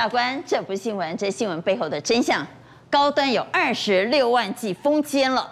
[0.00, 2.46] 大官，这不是新闻，这是新闻背后的真相。
[2.88, 5.46] 高端有二十六万剂封监了，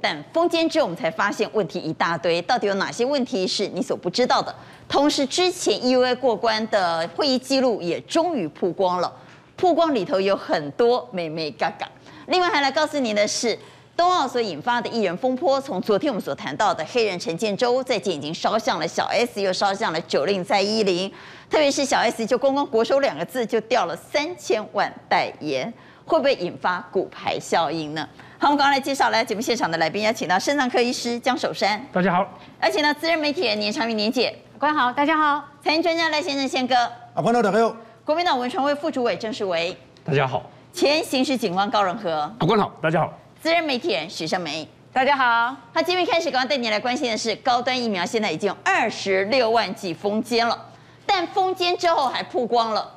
[0.00, 2.42] 但封监之后，我们才发现问题一大堆。
[2.42, 4.52] 到底有哪些问题是你所不知道的？
[4.88, 9.12] 同时，之前 EUA 过关的会议记录也终于曝光了，
[9.56, 11.88] 曝光里头有很多美眉嘎嘎。
[12.26, 13.56] 另外，还来告诉你的是，
[14.02, 21.08] 冬奥所引发的艺人风波，从昨天我们所谈到的黑人陈建州，最近已经烧向了小 S，又烧向了九令蔡依林。
[21.48, 25.72] 特别是小 S 就光光国手两个字就掉了三千万代言，
[26.04, 28.08] 会不会引发骨牌效应呢？
[28.40, 32.24] 好，我们刚刚来介绍来节目现场的来宾，邀请到肾脏科医师江守山，大家好；
[32.60, 36.74] 邀请到资深媒体人年长云年姐，各位好，大家好；财经专家赖先生宪哥，
[37.14, 37.72] 啊，观众大家好；
[38.04, 40.42] 国民党文传会副主委郑世维，大家好；
[40.72, 43.08] 前刑事警官高仁和，啊，官好，大家好；
[43.42, 45.56] 资深媒体人许胜梅，大家好。
[45.74, 50.56] 好，今天开始，刚刚带你来关心的是高端疫苗，现在已经有二十六万剂封缄了。
[51.04, 52.88] 但封缄之后还曝光了，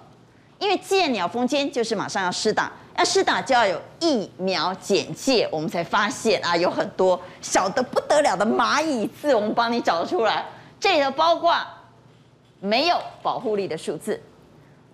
[0.59, 10.45] 因为既然你要封缄，就是马上要施打，要施打就要有疫苗简介，我们才发现啊，有很多小得不得了的蚂蚁字，我们帮你找出来，
[10.79, 11.57] 这里头包括
[12.59, 14.21] 没有保护力的数字，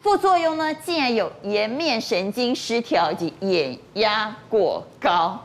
[0.02, 5.40] 副作用呢，竟然有颜面神经失调以及眼压过高，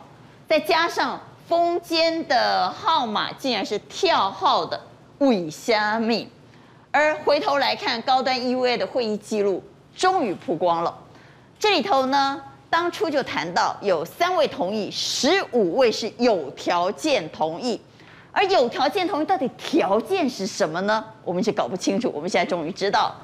[0.49, 4.81] 再加上封缄的号码竟然是跳号的，
[5.19, 6.27] 为虾米？
[6.91, 9.63] 而回头来看，高端 EUA 的会议记录
[9.95, 10.99] 终于曝光了。
[11.59, 17.79] 这里头呢，当初就谈到有三位同意，十五位是有条件同意。
[18.33, 21.05] 而有条件同意到底条件是什么呢？
[21.25, 22.11] 我们是搞不清楚。
[22.15, 23.15] 我们现在终于知道，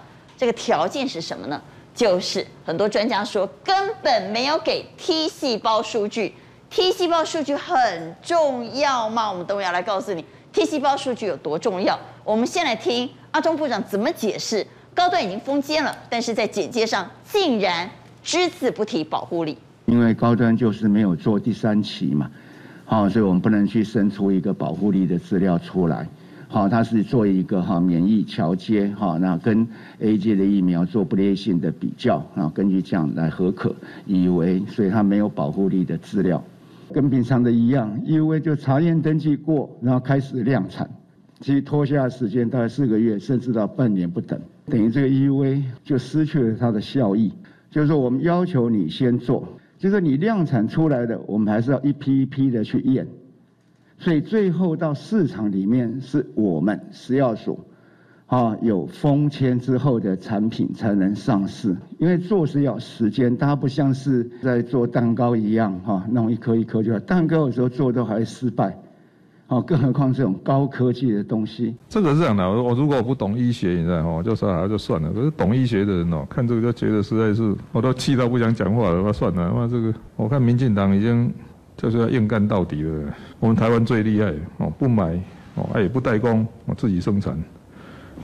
[0.43, 1.63] 这个条件是什么呢？
[1.95, 6.35] 就是很多专家说根本没有给 T 细胞数据。
[6.69, 9.31] T 细胞数据很重要吗？
[9.31, 11.97] 我们等会要来告诉你 T 细胞数据有多重要。
[12.25, 13.09] 我们先来听。
[13.31, 17.89] 阿中部长怎么解释高端已经封缄了，但是在简介上竟然
[18.25, 19.57] 只字不提保护力？
[19.87, 22.29] 因为高端就是没有做第三期嘛，
[22.85, 26.05] 好，所以我们不能去生出一个保护力的资料出来。
[26.53, 29.67] 好，它是做一个哈免疫桥接哈，那跟
[30.03, 33.75] AZ 的疫苗做不劣性的比较啊，根据这样来合可
[34.05, 36.45] 以为所以它没有保护力的资料，
[36.93, 40.87] 跟平常的一样，EUA 就查验登记过，然后开始量产。
[41.41, 47.33] 其实拖下的时间大概四个月，甚至到半年不等，等于这个 EUA 就失去了它的效益。
[47.71, 49.49] 就是说，我们要求你先做，
[49.79, 53.07] 就是你量产出来的，我们还是要一批一批的去验。
[54.03, 57.57] 所以最后到市场里面，是我们食药所
[58.27, 61.77] 啊有封签之后的产品才能上市。
[61.99, 66.99] 因为做是要时间，它不像是在做蛋糕一样哈，弄一颗一颗就好。
[66.99, 68.77] 蛋糕有时候做都还失败。
[69.47, 72.43] 哦，更何况这种高科技的东西，这个是这样的。
[72.51, 75.13] 我如果我不懂医学，你知道哦，就算了就算了。
[75.13, 79.01] 可是懂医学的人哦，看这个就觉得实在是，我都气到不想讲话了。
[79.05, 81.31] 那算了，那这个我看民进党已经
[81.77, 83.15] 就是要硬干到底了。
[83.41, 85.19] 我们台湾最厉害哦，不买
[85.55, 87.37] 哦，也不代工，我自己生产，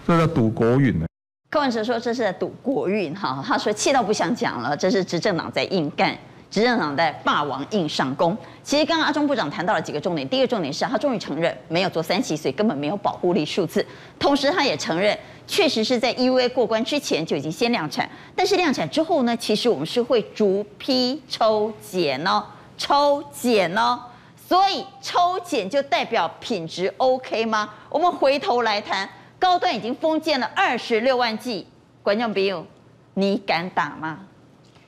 [0.07, 1.07] 这叫赌国运呢。
[1.51, 6.17] 柯文哲说这是在赌国运哈，他说气到不想讲了，这是执政党在硬干。
[6.51, 8.35] 执政党在霸王硬上弓。
[8.63, 13.85] 其实刚刚阿中部长谈到了几个重点，第一个重点是他终于承认没有做三期，所以根本没有保护力数字。
[14.19, 15.15] 同时，他也承认
[15.47, 22.43] 确实是在 EUA 过关之前就已经先量产，但是量产之后呢，其实我们是会逐批抽检哦，
[22.79, 24.01] 抽检哦。
[24.49, 27.69] 所以抽检就代表品质 OK 吗？
[27.91, 29.07] 我们回头来谈，
[29.39, 31.67] 高端已经封建了二十六万剂，
[32.03, 32.65] 观众朋友，
[33.13, 34.21] 你敢打吗？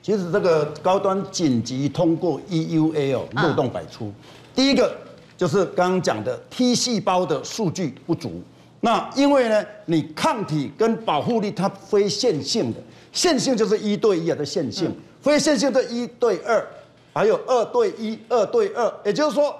[0.01, 4.11] 其实这个高端紧急通过 EUA 哦，漏洞百出。
[4.55, 4.97] 第一个
[5.37, 8.41] 就是刚刚讲的 T 细胞的数据不足。
[8.79, 12.79] 那因为呢，你抗体跟保护力它非线性的，
[13.11, 14.91] 线性就是一对一啊的线性，
[15.21, 16.67] 非线性的一对二，
[17.13, 18.93] 还有二对一、二对二。
[19.03, 19.55] 也就是说，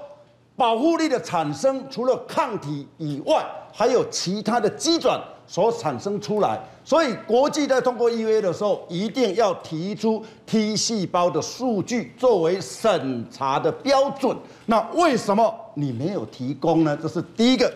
[0.55, 5.21] 保护力的产生除了抗体以外，还有其他的机转。
[5.47, 14.33] 所产生出来，所以国际在通过 EUA 的时候，一定要提出 T 细胞的数据作为审查的标准。
[14.67, 16.97] 那为什么你没有提供呢？
[17.01, 17.69] 这是第一个。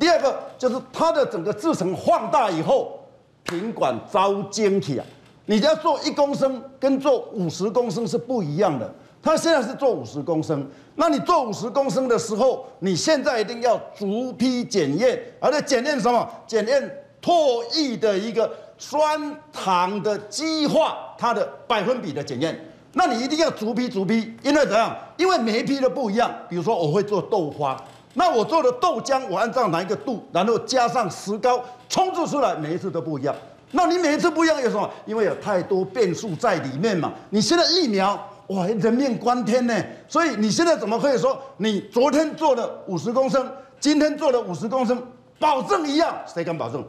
[0.00, 2.98] 第二个就是它的整个制程放大以后，
[3.44, 5.06] 品管遭晶体啊，
[5.46, 8.92] 你只要做一公升跟做五十公升是不一样的。
[9.22, 10.66] 它现在是做五十公升，
[10.96, 16.28] 那你做五十公升的时候，你现在一定要逐批检验，而且检验什么？
[16.46, 16.98] 检验。
[17.22, 22.52] 唾液的一个酸糖的激化，它的百分比的检验，
[22.94, 24.92] 那你一定要逐批逐批，因为怎样？
[25.16, 26.28] 因为每一批都不一样。
[26.48, 27.80] 比如说我会做豆花，
[28.14, 33.32] 那我做的豆浆，我按照哪一个度，然后加上石膏冲制出来，每一次都不一样。
[33.70, 34.90] 那你每一次不一样有什么？
[35.06, 37.12] 因为有太多变数在里面嘛。
[37.30, 38.18] 你现在疫苗，
[38.52, 39.74] 哇，人命关天呢，
[40.06, 43.50] 所以你现在怎么可以说你昨天做了五十公升，
[43.80, 45.02] 今天做了五十公升，
[45.38, 46.14] 保证一样？
[46.26, 46.84] 谁敢保证？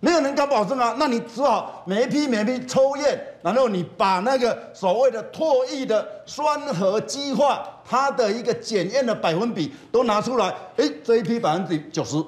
[0.00, 0.94] 没有人敢保证啊。
[0.98, 10.54] 那你只好每一批每一批抽验，然后你把那个所谓的唾液的酸和基化，它的一个检验的百分比都拿出来。
[10.76, 12.22] 诶，这一批百分之九十。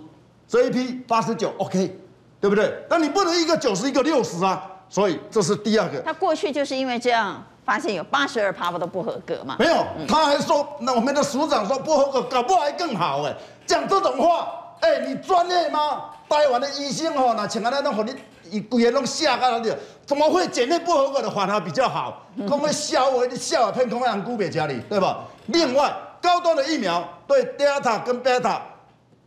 [0.49, 1.99] 这一批八十九，OK，
[2.41, 2.73] 对不对？
[2.89, 6.01] 但你不能一个九十，一个六十啊，所以这是第二个。
[6.01, 9.57] 他过去就是因为这样，发现有八十二趴都不合格嘛。
[9.59, 13.35] 没有，他还说，那我们的署长说不合格，搞不好还更好哎。
[13.67, 14.49] 讲这种话，
[14.81, 16.05] 哎，你专业吗？
[16.29, 18.15] 台湾的医生哦，那请他来弄，和你
[18.51, 22.23] 一股也弄下干了，怎么会检验不合格的反而比较好？
[22.49, 25.25] 空会笑我，你笑我骗空让姑别家里，对吧？
[25.47, 25.93] 另外，
[26.23, 28.59] 高端的疫苗对 Delta 跟 Beta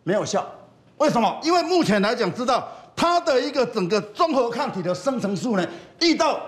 [0.03, 0.45] 没有效。
[0.97, 1.37] 为什么？
[1.43, 5.65] 因为目前来讲，知道它的一个整个综合抗体的生成数呢，
[6.01, 6.39] 遇到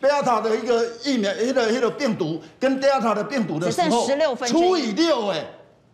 [0.00, 5.44] 贝塔的一个疫苗，一个一个病毒跟贝塔 t 的病毒的时候，十六分除以六，哎，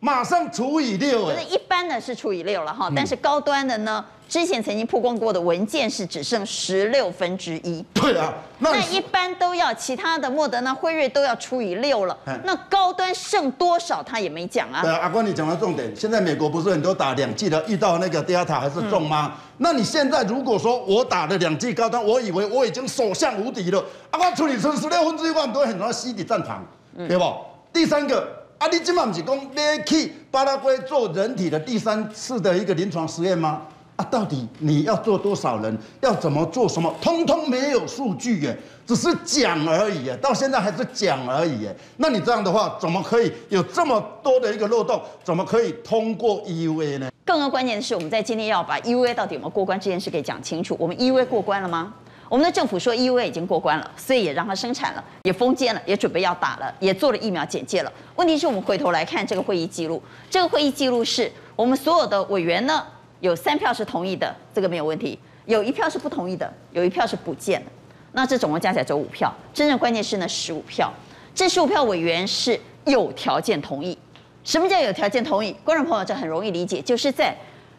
[0.05, 4.05] 马上除以六，哎，一般的是除以六了哈，但是高端的呢？
[4.29, 7.83] 之前曾经曝光过的文件是只剩十六分之一。
[7.95, 12.15] 对啊，那一般都要其他的莫德纳、辉瑞都要除以六了。
[12.45, 14.83] 那高端剩多少他也没讲啊。
[14.83, 19.33] 对啊，阿关你讲到重点，现在美国不是很多打两剂的，遇到那个 Delta 还是重吗？
[19.35, 26.63] 嗯、那你现在如果说我打了两剂高端，我以为我已经所向无敌了，阿关处理成十六分之一，万多很多西底战场，
[26.97, 27.25] 嗯、对不？
[27.73, 28.27] 第三个，
[28.65, 33.61] 啊，你今晚不是讲要去巴拉圭做人体的第三次的一个临床实验吗？
[33.97, 35.79] 啊，到底你要做多少人？
[36.01, 36.91] 要怎么做什么？
[36.99, 38.57] 通通没有数据耶，
[38.87, 41.77] 只是讲而已耶，到现在还是讲而已耶。
[41.99, 44.99] 那你这样的话，怎么可以有这么多的一个漏洞？
[45.23, 47.11] 怎么可以通过 EUA 呢？
[47.27, 50.75] 更多关键的是，我们在今天要把 EUA 到底有没有过关这件事给讲清楚。
[50.81, 51.93] 我们 EUA 过关了吗？
[52.29, 57.93] 我们的政府说 EUA 已经过关了，所以也让它生产了，也封监了，也准备要打了，也做了疫苗简介了。
[58.17, 62.85] 问题是我们回头来看这个会议记录，这个会议记录是我们所有的委员呢。
[63.21, 67.71] 有三票是同意的，这个没有问题；有一票是不同意的，有一票是不见的。
[68.13, 69.33] 那这总共加起来只有五票。
[69.55, 70.93] 真正关键是呢，十五票。
[71.35, 73.97] 这十五票委员是有条件同意。
[74.43, 75.57] 什么叫有条件同意？
[75.65, 77.35] 观众朋友，这很容易理解，就是在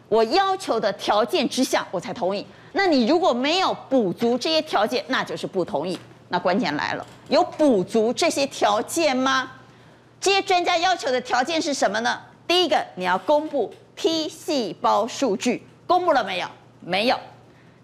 [0.08, 2.44] 我要求的条件之下，我才同意。
[2.76, 5.98] 那你如果没有补足这些条件，那就是不同意。
[6.28, 9.50] 那关键来了，有补足这些条件吗？
[10.20, 12.20] 这些专家要求的条件是什么呢？
[12.46, 13.72] 第一个，你要公布。
[13.96, 16.46] T 细胞数据公布了没有？
[16.80, 17.18] 没有。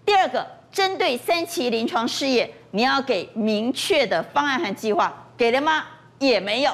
[0.05, 5.85] 第二个，针对三期临床试验，你要给明确的方案和计划，给了吗？
[6.19, 6.71] 也没有。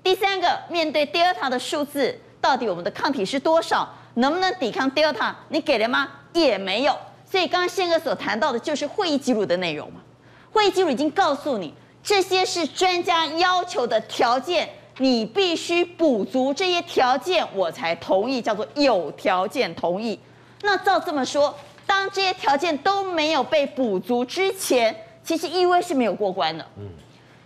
[0.00, 3.92] 第三个，面对 Delta 的数字，到底我们的抗体是多少？
[4.14, 5.34] 能不能抵抗 Delta？
[5.48, 6.08] 你给了吗？
[6.32, 6.96] 也没有。
[7.30, 10.00] 所以刚刚宪哥所谈到的就是会议记录的内容嘛。
[10.50, 14.68] 会议记录已经告诉你，这些是专家要求的条件。
[15.00, 20.18] 你必须补足这些条件，我才同意，叫做有条件同意。
[20.62, 21.54] 那照这么说，
[21.86, 24.92] 当这些条件都没有被补足之前，
[25.22, 26.88] 其实 EUA 是没有过关的，嗯，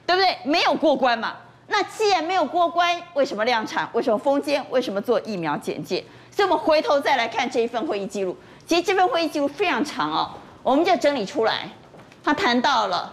[0.06, 0.34] 对不对？
[0.44, 1.36] 没有过关嘛。
[1.66, 3.86] 那既然没有过关，为什么量产？
[3.92, 4.64] 为什么封监？
[4.70, 6.02] 为什么做疫苗简介？
[6.30, 8.34] 所以我们回头再来看这一份会议记录。
[8.72, 10.30] 其实这份会议记录非常长哦，
[10.62, 11.68] 我们就整理出来。
[12.24, 13.12] 他谈到了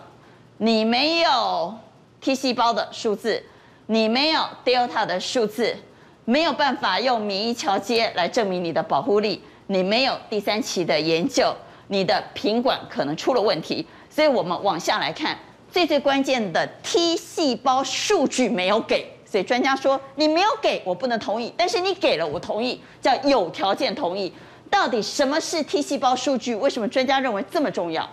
[0.57, 1.73] 你没有
[2.21, 3.43] T 细胞的数字。
[3.87, 5.75] 你没有 Delta 的数字，
[6.23, 9.43] 没有办法用免疫桥接来证明你的保护力。
[9.67, 11.53] 你没有第三期的研究，
[11.89, 13.85] 你的品管可能出了问题。
[14.09, 15.37] 所以我们往下来看，
[15.69, 24.31] 最最关键的 T 细胞数据没有给，所以专家说你没有给我不能同意，但是你给了我同意，叫有条件同意。
[24.69, 26.55] 到底什么是 T 细胞数据？
[26.55, 28.07] 为什么专家认为这么重要？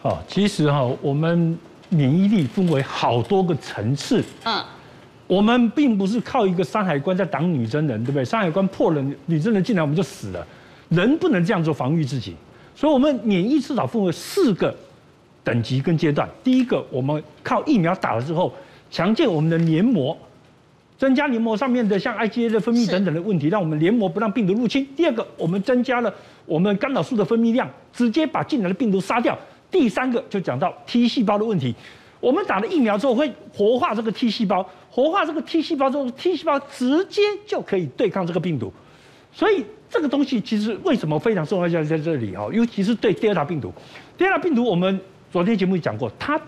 [0.00, 4.22] 好，其实哈，我们免疫力分为好多个层次。
[4.44, 4.64] 嗯。
[5.26, 8.22] 我们并不是靠一个山海关在挡女真人，对不对？
[8.22, 10.46] 山海关破了，女真人进来我们就死了。
[10.90, 12.36] 人不能这样做防御自己，
[12.76, 14.72] 所以我们免疫至少分为四个
[15.42, 16.28] 等级跟阶段。
[16.44, 18.52] 第一个，我们靠疫苗打了之后，
[18.90, 20.14] 强健我们的黏膜，
[21.04, 24.88] 增加黏膜上面的像 IgA 的分泌等等的问题，让我们黏膜不让病毒入侵。
[24.96, 26.10] 第二个，我们增加了
[26.46, 29.38] 我们干扰素的分泌量，直接把进来的病毒杀掉。
[29.70, 31.74] 第三个，就讲到 T 细胞的问题。
[32.20, 38.72] 我们打了疫苗之后会活化这个 T 细胞，活化这个 T 细胞之后，T 细胞直接就可以对抗这个病毒。
[39.30, 43.70] 所以这个东西其实为什么非常重要，在在这里哈，尤其是对 Delta 病毒。
[44.16, 44.98] Delta 病毒我们
[45.30, 46.40] 昨天节目也讲过，它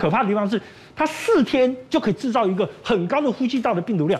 [0.00, 0.58] 可怕的地方是
[0.96, 4.18] 它四天就可以制造一个很高的呼吸道的病毒量，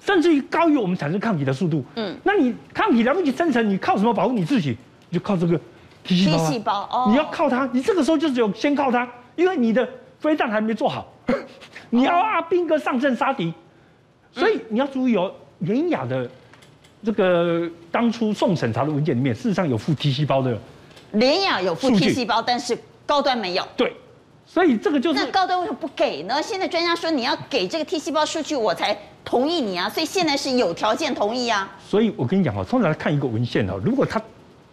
[0.00, 1.84] 甚至于高于我们产生抗体的速度。
[1.96, 4.74] 嗯，那你抗体来不及生成，你靠什么保护你自己？
[5.10, 5.60] 就靠这个
[6.02, 6.48] T 细胞啊。
[6.48, 9.86] T 细胞哦，你要靠它，你这个时候就只有先靠它，因为你的
[10.18, 11.12] 飞弹还没做好，
[11.90, 13.52] 你要阿兵哥上阵杀敌，
[14.32, 16.26] 所以你要注意哦，联雅的
[17.04, 20.56] 这个当初送审查的文件里面，事实上有附 T 细胞的。
[21.12, 23.68] 联雅有附 T 细胞，但是高端没有。
[23.76, 23.92] 对，
[24.52, 26.42] 所以这个就是那高端为什么不给呢？
[26.42, 28.94] 现在专家说你要给这个 T 细胞数据，我才
[29.24, 29.88] 同意你啊。
[29.88, 31.74] 所以现在是有条件同意啊。
[31.82, 34.20] 所以我跟你讲哦，通常看一个文献哦，如果它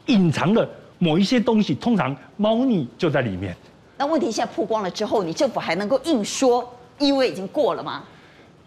[0.08, 3.56] 隐藏了某一些东西，通常猫腻就在里面。
[3.96, 8.04] 那问题现在曝光了之后，你政府还能够硬说 EUA 已经过了吗？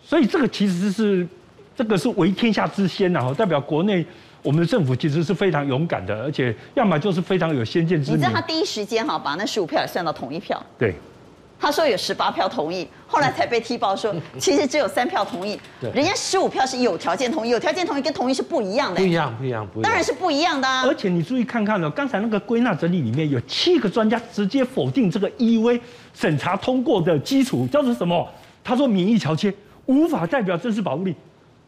[0.02, 1.28] 所以这个其实是
[1.76, 4.06] 这个是为天下之先然后代表国内。
[4.42, 8.18] 我们的政府其实是非常勇敢的，而且要么就是非常有先见之明。
[8.18, 10.60] 你知道他第一时间哈把那十五票也算到同一票。
[10.78, 10.94] 对。
[11.60, 15.56] 他说有十八票同意，后来才被踢爆说 其实只有三票同意。
[15.80, 15.88] 对。
[15.92, 18.96] 人家十五票是有条件同意，有条件同意跟同意是不一样的。
[18.96, 19.84] 不一样，不一样，不一样。
[19.84, 20.82] 当然是不一样的啊。
[20.84, 25.80] 而且你注意看看哦，刚才那个归纳整理里面有七个专家直接否定这个 EUA
[26.12, 28.28] 审查通过的基础叫做什么？
[28.64, 29.54] 他说免疫桥接
[29.86, 31.14] 无法代表真实保护力，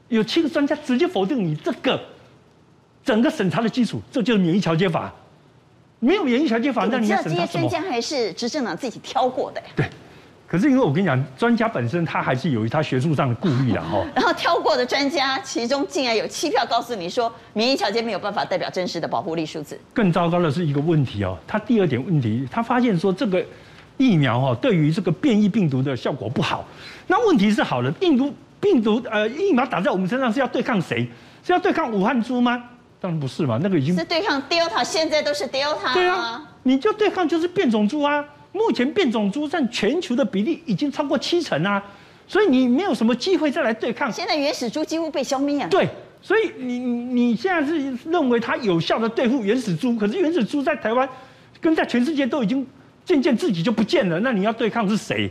[0.09, 2.01] 有七个专家直接否定你这个。
[3.05, 5.13] 整个审查的基础，这就是免疫调节法。
[6.01, 7.47] 没有免疫调节法，那你要审查什么？
[7.47, 9.63] 这些专家还是执政党自己挑过的。
[9.75, 9.87] 对，
[10.47, 14.05] 可是因为我跟你讲，专家本身他还是有他学术上的顾虑的哈。
[14.15, 19.79] 然后挑过的专家，其中竟然有七票告诉你说，免疫桥接没有办法代表真实的保护力数字。
[19.95, 23.43] 更糟糕的是一个问题哦，他第二点问题，他发现说这个
[23.97, 26.67] 疫苗哈，对于这个变异病毒的效果不好。
[27.07, 31.09] 那问题是好了，病毒病毒呃疫苗打在我们身上是要对抗谁？
[31.43, 32.63] 是要对抗武汉猪吗？
[33.05, 35.93] 当然不是嘛，那个已经是对抗 Delta，现在都是 Delta。
[35.93, 38.25] 对啊，你就对抗就是变种株啊。
[38.51, 41.83] 目前变种株占全球的比例已经超过七成啊，
[42.27, 44.11] 所以你没有什么机会再来对抗。
[44.11, 45.69] 现在原始株几乎被消灭了。
[45.69, 45.87] 对，
[46.23, 51.07] 所以你你现在是认为它有效的对付原始株，可是原始株在台湾
[51.61, 52.67] 跟在全世界都已经
[53.05, 55.31] 渐渐自己就不见了，那你要对抗是谁？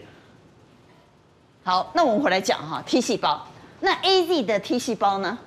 [1.63, 3.47] 好，那我们回来讲哈，T 细胞，
[3.79, 5.39] 那 AZ 的 T 细胞呢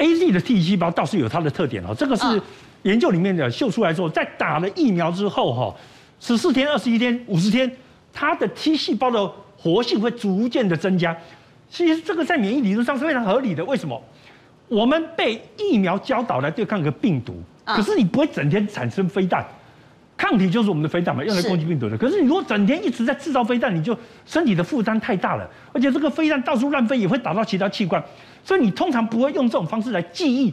[0.00, 2.42] ？A Z 的 T 细胞倒是有它的特点哦，这个是
[2.82, 5.74] 研究里面的秀出来之后，在打了疫苗之后哈，
[6.18, 7.70] 十四天、二十一天、五十天，
[8.12, 11.16] 它的 T 细胞的活性会逐渐的增加。
[11.70, 13.64] 其实这个在免疫理论上是非常合理的。
[13.64, 14.02] 为什么？
[14.68, 19.44] 我们被疫苗教导来对抗一个病毒，可是你不会整天产生飞弹，
[20.20, 21.96] 抗体就是我们的飞弹嘛，用来攻击病毒的。
[21.96, 23.96] 可是你如果整天一直在制造飞弹，你就
[24.26, 28.04] 身体的负担太大了，而且这个飞弹到处乱飞，也会打到其他器官。
[28.44, 30.52] 所以你通常不会用这种方式来记忆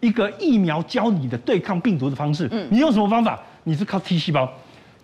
[0.00, 2.48] 一个疫苗教你的对抗病毒的方式。
[2.50, 3.38] 嗯，你用什么方法？
[3.62, 4.52] 你是靠 T 细胞，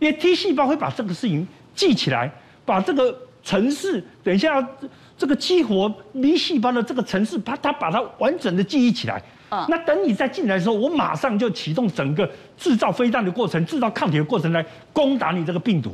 [0.01, 2.29] 因为 T 细胞会把这个事情记起来，
[2.65, 4.69] 把这个城市，等一下
[5.17, 5.89] 这个激活
[6.21, 9.23] B 细胞的这个城市，把它把它完整的记忆起来。
[9.53, 15.93] 啊，那等你再进来的时候，我马上就启动整个制造飞弹的过程，制造抗体的过程来攻打你这个病毒。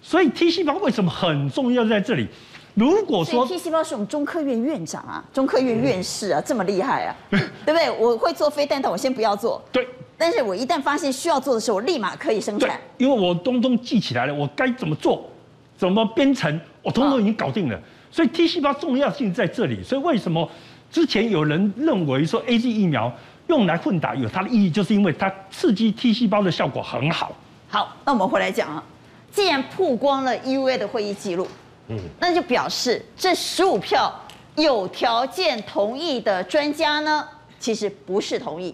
[0.00, 2.28] 所以 T 细胞为什么很重要在这里？
[2.74, 7.90] 如果说 T 细胞是我们中科院院长啊，中科院院士啊，这么厉害啊， 对不对？
[7.90, 9.60] 我会做飞弹，但我先不要做。
[9.72, 9.84] 对。
[10.16, 12.80] 但是我一旦发现需要做的时候，我立马可以生产。
[12.98, 15.28] 因为我东东记起来了，我该怎么做，
[15.76, 17.76] 怎么编程，我通通已经搞定了。
[18.08, 19.82] 所以 T 细胞重要性在这里。
[19.82, 20.48] 所以为什么
[20.92, 23.10] 之前有人认为说 AZ 疫苗
[23.48, 27.32] 用来混打有它的意义，就是因为它刺激 T 细胞的效果很好。
[27.68, 28.84] 好，那我们回来讲啊，
[29.32, 31.48] 既然曝光了 EUA 的会议记录。
[31.88, 34.14] 嗯，那就表示这十五票
[34.54, 37.26] 有条件同意的专家呢，
[37.58, 38.72] 其实不是同意，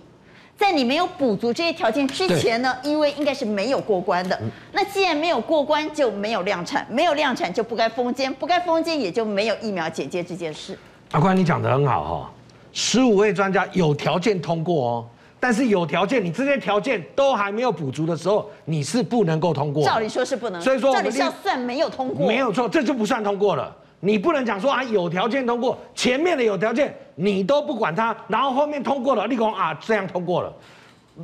[0.56, 4.38] 在你没有补足这些条件之前呢，因为应该是没有过关的。
[4.72, 10.78] 那既然没有过关，就没有量产，没有量产就不该封监，不该封监也就没有疫苗简介这件事。
[11.12, 12.30] 阿宽，你讲的很好哈，
[12.72, 15.06] 十五位专家有条件通过哦。
[15.40, 19.82] 但是有条件，你这些条件都还没有补足的时候，你是不能够通过。
[19.84, 22.26] 照理说是不能，所以说照理是要算没有通过。
[22.26, 23.74] 没有错，这就不算通过了。
[24.00, 30.52] 你不能讲说啊有条件通过，前面的有条件你都不管它，然后后面通过了，立功啊这样通过了，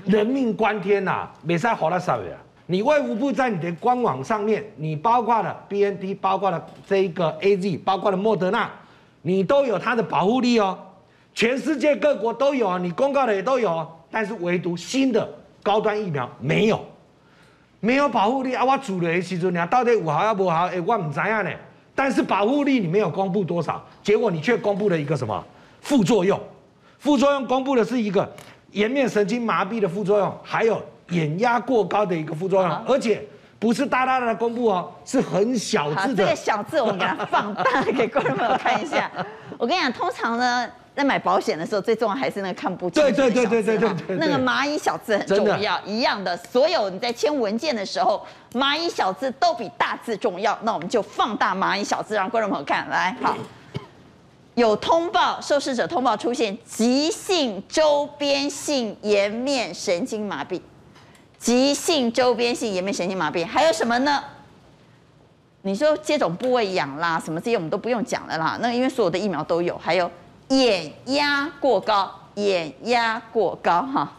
[0.07, 2.39] 人命关天呐，没在好了少爷啊！
[2.67, 8.71] 你外务部在你的官网上面，你包括了 BNT，包括了这一个 AZ，包括了莫德纳，
[9.27, 10.79] 你都有它的保护力哦。
[11.35, 13.87] 全世界各国都有啊，你公告的也都有。
[14.11, 15.29] 但是唯独新的
[15.63, 16.85] 高端疫苗没有，
[17.81, 18.65] 没有保护力啊！
[18.65, 20.67] 我煮的时候，你到底有好要不好？
[20.67, 21.51] 哎，我不知道呢。
[21.97, 25.45] 但是保护力你没有公布多少，结果你却公布了一个什么
[25.81, 26.39] 副作用？
[26.99, 28.31] 副作用公布的是一个
[28.71, 33.27] 颜面神经麻痹的副作用，还有眼压过高的一个副作用，而且
[33.65, 36.23] 不是大大的公布哦，是很小字的。
[36.23, 39.11] 这个小字我们给它放大，给观众朋友看一下。
[39.57, 40.69] 我跟你讲，通常呢。
[40.95, 46.37] 在买保险的时候，最重要还是那个看不清对对对的小字对对对哈对对那个蚂蚁小字很重要，一样的。
[46.37, 50.57] 所有你在签文件的时候，蚂蚁小字都比大字重要。
[50.63, 52.89] 那我们就放大蚂蚁小字，让观众朋友看。
[52.89, 53.35] 来，好，
[54.55, 60.61] 有通报，受试者通报出现急性周边性颜面神经麻痹，
[61.45, 64.25] 急性周边性颜面神经麻痹，还有什么呢？
[65.61, 68.59] 你说接种部位痒啦，什么这些我们都不用讲了啦。
[68.63, 70.11] 那因为所有的疫苗都有，还有
[70.49, 74.11] 眼压过高，眼压过高哈。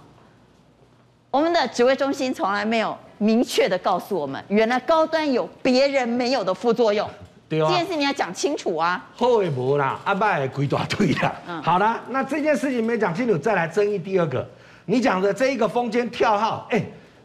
[1.32, 7.10] 我们的指挥中心从来没有明确的告诉我们，原来高端有别人没有的副作用。
[7.50, 9.04] 对啊，这件事你要讲清楚啊。
[9.16, 11.34] 好的无啦，阿拜鬼大队啦。
[11.48, 14.48] 嗯， 好了，那这件事情没讲清楚，再来争议第二个。
[14.86, 16.80] 你讲的这一个封间跳号，哎，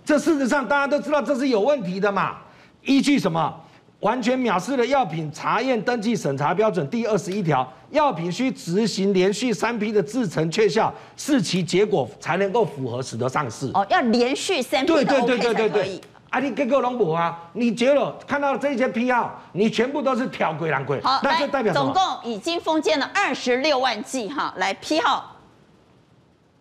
[0.04, 2.36] 这事实上大家都知道这是有问题的嘛？
[2.82, 3.54] 依据什么？
[4.00, 13.70] 完全藐视了药品查验登记审查标准第二十一条，药品需执行连续三批的制成确效，视其结果才能够符合，使得上市。
[13.74, 16.00] 哦，要连续三批的 OK 才可以。
[16.30, 20.98] 啊，你给个龙博啊，你觉得看到这些批号，你全部都是挑鬼狼鬼。
[21.02, 21.74] 好，那就代表？
[21.74, 25.36] 总共已经封建了二十六万剂哈，来批号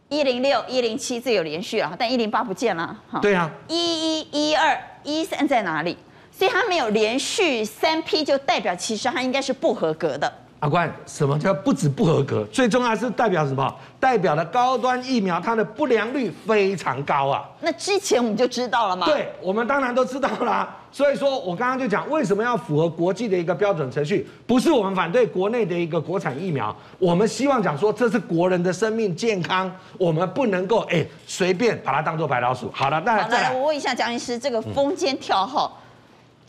[0.10, 2.98] 一零六、一零七，这有连续了，但一零八不见了。
[3.10, 5.96] 哈，对啊，一一一二一三在哪里？
[6.32, 10.32] 所以它没有连续三批，就代表其实它应该是不合格的。
[10.60, 12.44] 阿冠，什么叫不止不合格？
[12.52, 13.76] 最重要是代表什么？
[13.98, 17.48] 代表了高端疫苗它的不良率非常高啊。
[17.62, 19.06] 那之前我们就知道了嘛？
[19.06, 20.76] 对，我们当然都知道啦。
[20.92, 24.28] 所以说我刚刚就讲，为什么要符合国际的一个标准程序？
[24.46, 32.70] 不是我们反对国内的一个国产疫苗，我们希望讲说这是国人的生命健康，我们不能够哎随便把它当做白老鼠。
[32.74, 35.80] 好了，那再来，我问一下蒋医师，这个封间跳号。
[35.84, 35.86] 嗯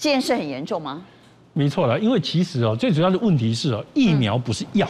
[0.00, 1.02] 这件事很严重吗？
[1.52, 4.88] 没错了，因为其实哦，最主要的问题是哦，疫苗不是药，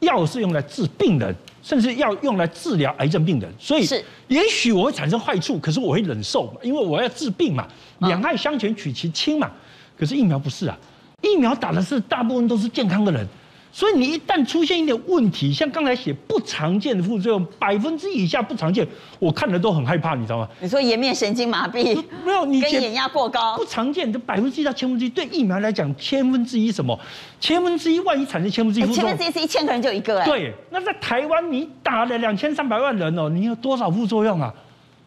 [0.00, 7.66] 药是用来治病人，甚至要用来治疗癌症病人，所以是也许我会产生坏处，可是我会忍受，因为我要治病嘛，
[8.00, 9.50] 两害相权取其轻嘛。
[9.96, 10.76] 可是疫苗不是啊，
[11.22, 13.26] 疫苗打的是大部分都是健康的人。
[13.74, 18.86] 所以你一旦出现一点问题，像刚才写不常见的副作用，百分之以下不常见，
[19.18, 20.48] 我看了都很害怕，你知道吗？
[20.60, 26.96] 你说颜面神经麻痹，没有你跟眼压过高，不常见，这百分之一到千分之一，对疫苗来讲，千分之一什么？
[27.40, 30.24] 千分之一，万一产生千分之一副作用，千分之一是一千个人就一个哎。
[30.24, 34.54] 对，那在台湾你打了两千三百万人哦，你有多少副作用啊？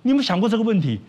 [0.02, 1.00] 你有没有想过这个问题？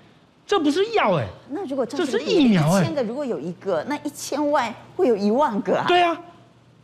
[0.47, 5.85] 这不是药哎，那如果这是疫苗哎，一千个如果有一个，那一千万会有一万个啊？
[5.89, 6.17] 对啊。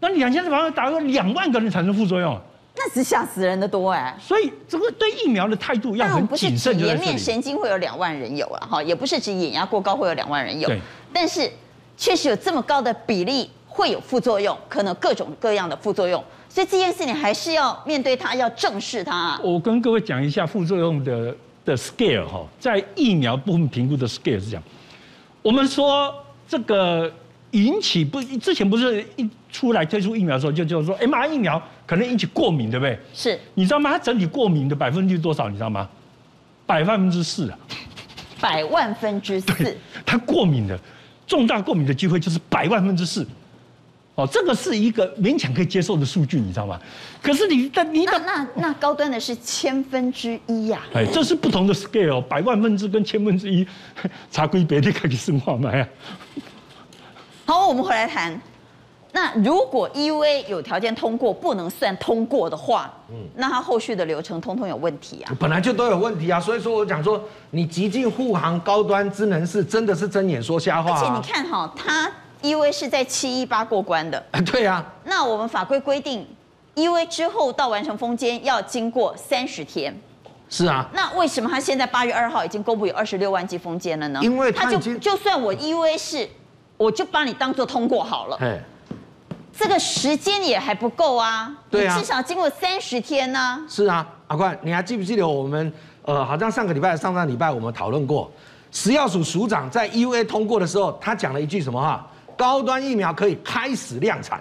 [0.09, 2.39] 那两千四百万打个两万个人产生副作用，
[2.77, 4.17] 那是吓死人的多哎。
[4.21, 6.79] 所以这个对疫苗的态度要很谨慎。
[6.79, 10.69] 颜面神经会有两万人有了哈，也不是指眼压过高会有两万人有。
[10.69, 10.79] 对。
[11.13, 11.51] 但是
[11.97, 16.23] 确实有这么高的比例会有副作用，可能各种各样的副作用。
[16.49, 19.39] 所以这件事你还是要面对它，要正视它。
[19.43, 24.63] 我跟各位讲一下副作用的的 scale 哈，在疫苗部分评估的 scale 是这样。
[25.43, 26.15] 我们说
[26.47, 27.11] 这个。
[27.55, 32.99] 引起不之前不是一出来推出疫苗的时候就就是说 mRNA 疫苗可能引起过敏，对不对？
[33.15, 33.93] 是，你知道吗？
[33.93, 35.49] 它整体过敏的百分率多少？
[35.49, 35.89] 你知道吗？
[36.67, 37.59] 百万分之四啊！
[38.41, 40.79] 百万分之四，它过敏的
[41.27, 43.27] 重大过敏的机会就是百万分之四。
[44.17, 46.81] 哦，这个是一个勉强可以接受的数据，你知道吗？
[47.21, 50.83] 可是你的你的那那，那高端的是千分之一呀！
[50.95, 53.67] 哎，这是不同的 scale，百万分之跟千分之一，
[54.31, 55.89] 差归别的可以生化买啊。
[57.47, 58.41] 好，我们回来谈。
[59.13, 65.33] 那如果 EUA 有条件通过，不能算通过的话，嗯，那它后续的流程通通有问题啊。
[65.39, 71.01] 本来就都有问题啊，所以说我讲说，你极尽护航高端智能是真的是睁眼说瞎话啊。
[71.01, 72.11] 而且你看哈，它
[72.43, 74.21] EUA 是在七一八过关的。
[74.51, 74.85] 对啊。
[75.05, 76.27] 那我们法规规定
[76.75, 79.97] ，EUA 之后到完成封缄要经过三十天。
[80.49, 80.89] 是啊。
[80.93, 84.19] 那为什么它现在八月二号已经公布有二十六万剂封缄了呢？
[84.25, 86.29] 因为它就就算我 EUA 是。
[86.77, 88.39] 我就把你当做通过好了，
[89.57, 93.63] 这个时间也还不够啊，对啊，至少经过三十天呢。
[93.69, 98.29] 是啊，阿冠，你还记不记得我们呃，好像上个礼拜、上上礼拜我们讨论过，
[98.73, 102.05] 食药署署长在 EUA 通过的时候，他讲了一句什么话？
[102.37, 104.41] 高端疫苗可以开始量产，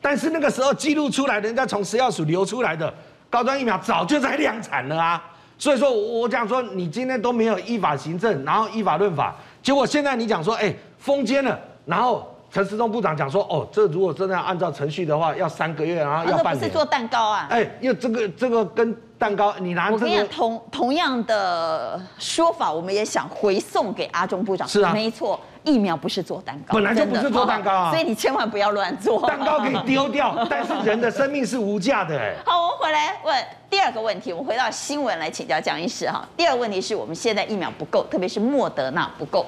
[0.00, 2.92] 但是那个时候记录出来，人家从食药署流出来的
[3.28, 5.22] 高端疫苗早就在量产了啊。
[5.58, 11.60] 所以说，我讲说，你今天都没有依法行政，然后依法论法，结果现在你讲说，哎，封监了。
[11.84, 17.46] 然后陈时中部长讲说：“哦，这如果真的要按照程序的话，要三个月，然后要半年。”不是做蛋糕啊？
[17.50, 19.94] 哎，因为这个这个跟蛋糕，你拿这个。
[19.96, 24.66] 我跟你讲，同同样的说法，我们也想回送给阿中部长。
[24.68, 29.26] 是啊，没错，疫苗不是做蛋糕，本来就不是做蛋糕啊，所以你千万不要乱做。
[29.26, 32.16] 蛋糕可以丢掉， 但是人的生命是无价的。
[32.16, 32.74] 哎，好，我们。
[32.84, 33.34] 回来问
[33.70, 36.22] 第二个问题，我们回到新闻来请教江医师哈。
[36.36, 39.46] 第二个问题是我们现在疫苗不够，特别是莫德纳不够。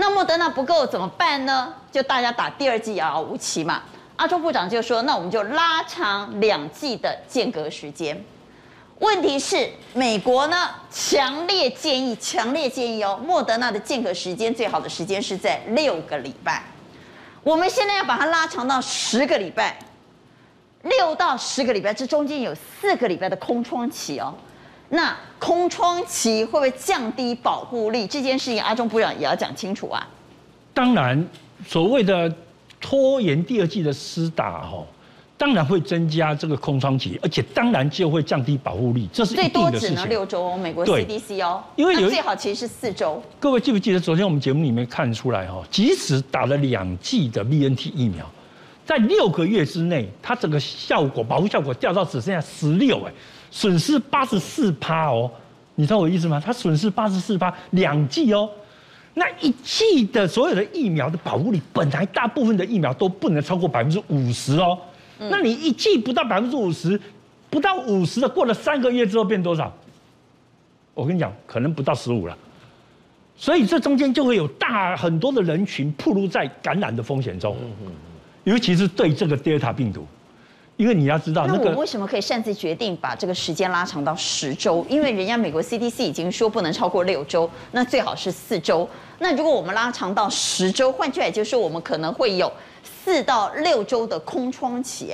[0.00, 1.74] 那莫德纳不够怎么办呢？
[1.90, 3.82] 就大家打第二剂遥遥无期嘛。
[4.14, 8.24] 阿中部长就说，那我们就拉长两剂的间隔时间。
[9.00, 16.62] 问题是美国呢，强烈建议，强烈建议哦，莫德纳的间隔时间最好的时间是在六个礼拜。
[17.42, 19.76] 我们现在要把它拉长到十个礼拜。
[20.82, 24.32] 六到十个礼拜，这中间有四个礼拜的空窗期哦。
[24.90, 28.06] 那空窗期会不会降低保护力？
[28.06, 30.06] 这件事情，阿中部长也要讲清楚啊。
[30.72, 31.26] 当然，
[31.66, 32.32] 所谓的
[32.80, 34.86] 拖延第二季的施打，哦，
[35.36, 39.88] 当然会增加这个空窗期，而且当然就会降低保护力，这是一定的事情。
[39.88, 43.22] 最多只能六周哦，美国 CDC 哦，因为有最好其实是四周。
[43.38, 48.24] 各位记不记得昨天我们节目里面看出来哦，即使打了两剂的 BNT 疫苗。
[48.86, 53.12] 在六个月之内，它整个效果保护效果掉到只剩下十六，哎，
[53.50, 55.30] 损失八十四趴哦，
[55.74, 56.42] 你知道我意思吗？
[56.44, 58.48] 它损失八十四趴，两剂哦，
[59.14, 64.78] 那一剂的所有的疫苗的保护力，本来大部分的疫苗都不能超过百分之五十哦，
[65.18, 67.00] 嗯、那你一剂不到百分之五十，
[67.50, 69.72] 不到五十的，过了三个月之后变多少？
[70.94, 72.36] 我跟你讲，可能不到十五了，
[73.36, 77.56] 所以这中间就会有大很多的人群暴露在感染的风险中。
[78.44, 80.06] 尤其是对这个 Delta 病毒，
[80.78, 84.86] 因为你要知道，那我们为什么可以擅自决定把这个时间拉长到十周？
[84.88, 88.88] 因为人家美国 CDC 已经说不能超过六周，那最好是四周。
[89.18, 92.50] 那如果我们拉长到十周，换句话就是说，我们可能会有
[92.84, 95.12] 四到六周的空窗期。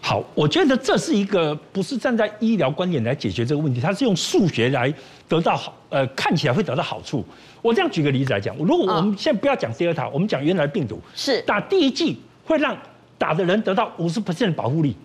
[0.00, 4.92] 好，我觉得这是一个不是站在医疗观点来解决这个问题，它是用数学来
[5.28, 7.22] 得到好，呃，看起来会得到好处。
[7.60, 12.18] 我这样举个例子来讲，如果我们现在不要讲第二塔，我们讲原来病毒是打第一剂。
[12.44, 12.76] 会让
[13.22, 14.96] 打的人得到五十 percent 的保护力，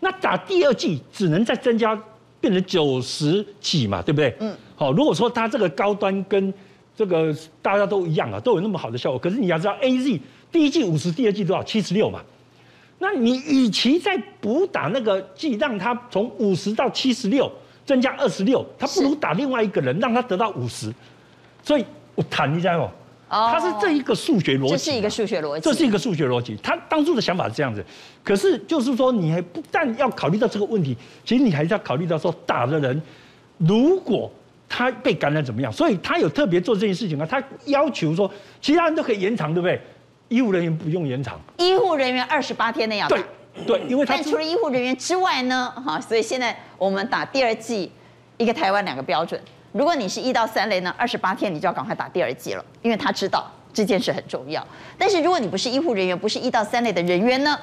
[0.00, 1.94] 那打第二剂只能再增加
[2.40, 4.34] 变成九十几嘛，对不对？
[4.40, 4.56] 嗯。
[4.74, 6.52] 好，如果说它这个高端跟
[6.96, 10.18] 这个大家都一样啊，都有那么好的效果，可是你要知道，AZ
[10.50, 11.62] 第一剂五十，第二剂多少？
[11.62, 12.22] 七十六嘛。
[12.98, 17.52] 那你与其再补打那个剂，让它从五十到七十六
[17.84, 20.90] 增加二十六，它不如打另外一个人，让他得到五十。
[21.62, 22.90] 所以我谈一下哦。
[23.34, 26.56] 它是这一个数学逻辑，这是一个数学逻辑，这是一个数学逻辑。
[26.62, 27.84] 他当初的想法是这样子，
[28.22, 33.02] 可是就是说，你还不但要考虑到这个问题，其实你还是要考虑到说，打的人
[33.58, 34.30] 如果
[34.68, 35.72] 他被感染怎么样？
[35.72, 39.80] 所以他有特别做这件事情啊，他要求说，其他人都可以延长，对不对？
[40.28, 43.16] 医护人员不用延长，医护人员二十八天内要打。
[43.16, 43.24] 对
[43.66, 47.92] 对，因为他除了医护人员之外呢，哈，所以现在我们打第二剂，
[48.38, 49.40] 一个台湾两个标准。
[49.74, 54.64] 如果你是一到三类呢，二十八天你就要赶快打第二剂了，因为他知道这件事很重要。
[54.96, 57.58] 但是如果你不是医护人员，不是一到三类的人员呢，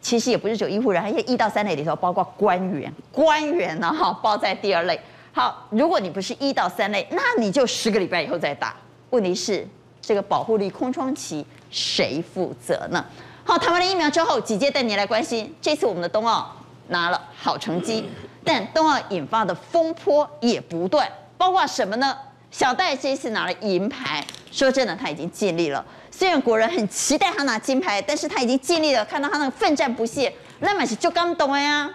[0.00, 5.00] 其实也不是只有医护人员，还有一到三类里头包括官员，官员呢哈包在第二类。
[5.30, 8.74] 好，如果你不是一到三类，那你就十个礼拜以后再打。
[9.10, 9.64] 问题是
[10.00, 13.04] 这个保护力空窗期谁负责呢？
[13.44, 16.50] 好，谈完了疫苗之后，紧接带你来关心这次我们的冬奥
[16.88, 18.04] 拿了好成绩，
[18.42, 21.08] 但冬奥引发的风波也不断。
[21.42, 22.16] 包括什么呢？
[22.52, 25.84] 小戴这一次拿了银牌，说真的，他已经尽力了。
[26.08, 29.04] 虽然国人很期待他拿金牌，但是他已经尽力了。
[29.04, 31.92] 看到他那个奋战不懈，那么是就刚懂了呀。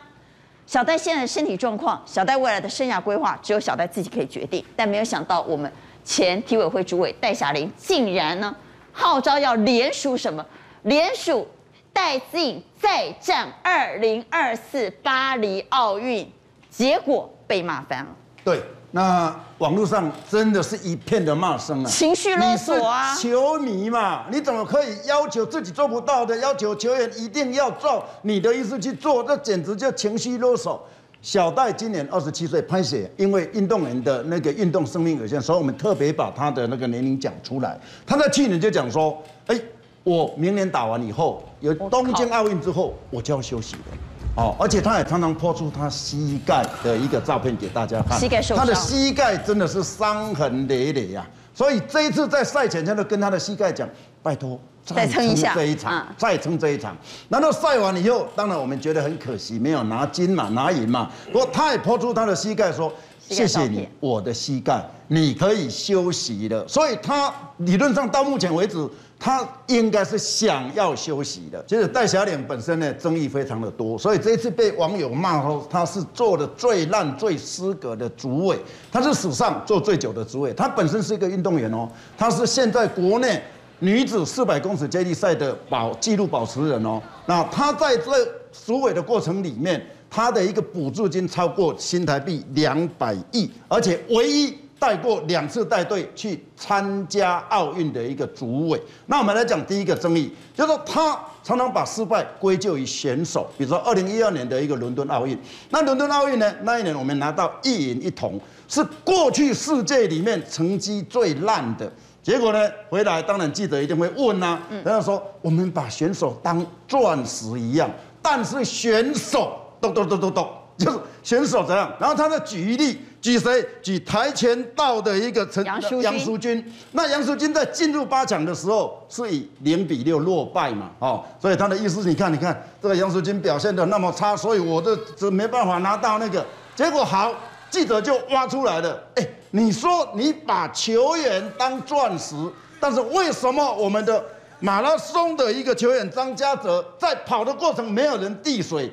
[0.66, 4.62] 小戴现在的身体状况，小戴未来的生涯规划，只有小戴自己可以决定。
[4.76, 5.72] 但没有想到，我们
[6.04, 8.54] 前体委会主委戴霞玲竟然呢
[8.92, 10.46] 号召要联署什么？
[10.84, 11.48] 联署
[11.94, 16.30] 戴资颖再战二零二四巴黎奥运，
[16.70, 18.14] 结果被骂翻了。
[18.44, 18.62] 对。
[18.92, 21.88] 那网络上真的是一片的骂声啊！
[21.90, 23.14] 情绪勒索啊！
[23.16, 24.26] 球迷嘛？
[24.32, 29.22] 你怎么可以要求自己做不到的，要求球员一定要照你的意思去做？
[29.24, 30.82] 这简直就情绪勒索。
[31.22, 37.78] 小戴今年二十七岁，拍写，因为运动员的那个运动生命有限，所以我们特别把他的那个年龄讲出来。
[38.06, 39.60] 他在去年就讲说：“哎，
[40.04, 43.98] 我明年打完以后，有东京奥运之后，我就要休息了。”
[44.38, 51.26] 哦，而且他也常常抛出他膝盖的一个照片给大家看，膝盖受伤，他的膝盖真的是伤痕累累呀。
[51.56, 53.90] 所以这一次在赛前，他都跟他的膝盖讲
[54.22, 56.96] ：“拜托，再撑一下这一场，再撑这一场。”
[57.30, 61.10] 然后赛完以后，当然我们觉得很可惜，没有拿金嘛，拿银嘛。
[61.32, 62.94] 不过他也抛出他的膝盖说
[63.30, 68.88] ：“谢谢你，我的膝盖，你可以休息了。”所以他理论上到目前为止。
[69.20, 71.66] 他应该是想要休息的。
[71.68, 78.60] 其实戴小脸本身呢，争议非常的多，所以这一次被网友骂后他是做的最烂、最失格的主委，
[78.92, 80.54] 他是史上做最久的主委。
[80.54, 83.42] 他本身是一个运动员哦，他是现在国内
[83.80, 87.02] 女子四百公尺接力赛的保纪录保持人哦。
[87.26, 88.12] 那他在这
[88.52, 98.80] 主委的过程里面，他的一个补助金超过新台币两百亿，而且唯一带过两次带队去参加奥运的一个主委。
[99.08, 105.38] 那我们来讲第一个争议，就是说他常常把失败归咎于选手，比如说二零一二年的一个伦敦奥运，
[105.72, 111.92] 那伦敦奥运呢，那一年我们拿到一银一铜，是过去世界里面成绩最烂的。
[112.22, 117.90] 结果呢，回来当然记者一定会问呐、啊，然后说我们把选手当钻石一样，
[118.22, 121.92] 但是选手咚咚咚咚咚，就是选手怎样？
[122.00, 123.66] 然后他的举例举谁？
[123.82, 126.64] 举跆拳道的一个陈杨淑君。
[126.92, 136.46] 那杨淑君在进入八强的时候是以零比六落败嘛，哦，所以他的意思是你看，你看这个杨淑君表现的那么差，所以我这这没办法拿到那个。
[136.76, 137.34] 结果好，
[137.70, 139.28] 记者就挖出来了，哎。
[139.52, 142.36] 你说你把球员当钻石，
[142.82, 144.22] 但是为什么我们的
[144.60, 148.92] 马拉松的一个球员张家泽在跑的过程没有人递水？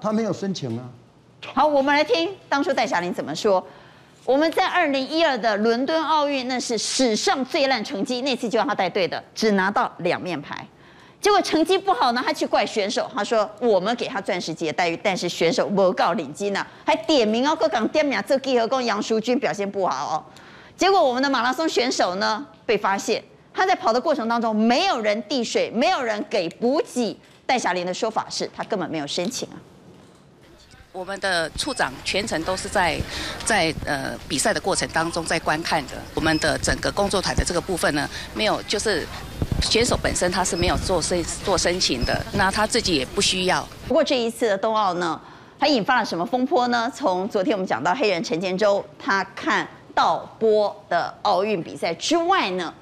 [0.00, 0.84] 他没有申请啊。
[1.54, 3.64] 好，我们来听当初戴霞玲怎么说。
[4.24, 10.66] 我们在二零一二的伦敦奥运，那是史上最烂成绩，那次就让他带队的，只拿到两面牌。
[11.20, 13.10] 结果成绩不好呢，他去怪选手。
[13.14, 20.24] 他说我们给他钻石级的待遇，但是选手没告领金呢，还点名哦，各港点名这记和讲杨淑君表现不好哦。
[20.76, 27.14] 结果我们的马拉松选手呢被发现，他在跑的过程当中没有人递水，没有人给补给。
[27.46, 29.56] 戴霞玲的说法是他根本没有申请啊。
[30.92, 33.00] 我们的处长全程都是在
[33.44, 35.92] 在呃比赛的过程当中在观看的。
[36.14, 39.06] 我们的整个工作台的这个部分呢，没有就是。
[39.62, 43.66] 选手本身他是没有做申做申请的，那他自己也不需要。
[43.88, 45.18] 不过这一次的冬奥呢，
[45.58, 46.90] 它引发了什么风波呢？
[46.94, 52.74] 从昨天我们讲到黑人陈建州，他看盗播的奥运比赛之外呢，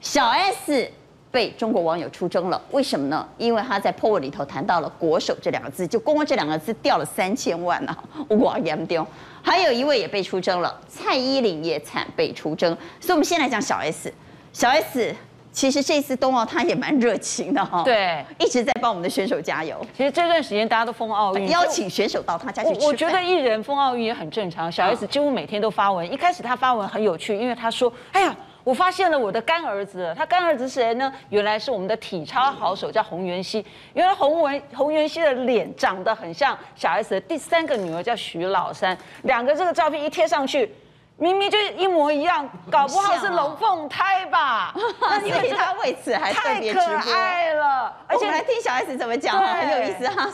[0.00, 0.90] 小 S
[1.30, 2.60] 被中国网友出征了。
[2.70, 3.26] 为什么呢？
[3.36, 9.06] 因为他在 po 文里头谈到了“国手”这两个字，就光光这两个字掉了三千万呢、啊，哇严丢。
[9.42, 12.76] 还有一位也被出征了，蔡依林也惨被出征。
[13.00, 14.12] 所以，我们先来讲小 S，
[14.52, 15.14] 小 S。
[15.50, 19.84] 其实这次冬奥他也蛮热情的哈，对，一直在帮我们的选手加油。
[19.96, 22.86] 其实这段时间大家都封奥运，邀请选手到他家去吃饭。
[22.86, 24.70] 我觉得艺人封奥运也很正常。
[24.70, 28.36] 小 S 几乎每天都发文，一开始他发文很有趣，因为他说：“哎呀，
[28.68, 30.14] 我发现了我的干儿子。
[30.14, 31.10] 他干儿子是谁呢？
[31.30, 33.64] 原来是我们的体操好手，叫洪元熙。
[33.94, 38.94] 原来洪文洪元熙的脸长得很像小 S 的第三个女儿，叫徐老三。
[39.22, 40.70] 两个这个照片一贴上去。”
[41.16, 44.72] 明明就一模一样，搞不好是龙凤胎吧？
[45.00, 46.86] 那因为他为此还特别直播。
[46.86, 50.04] 太可爱了，而且来听小 S 怎么讲，很有意思。
[50.04, 50.28] 他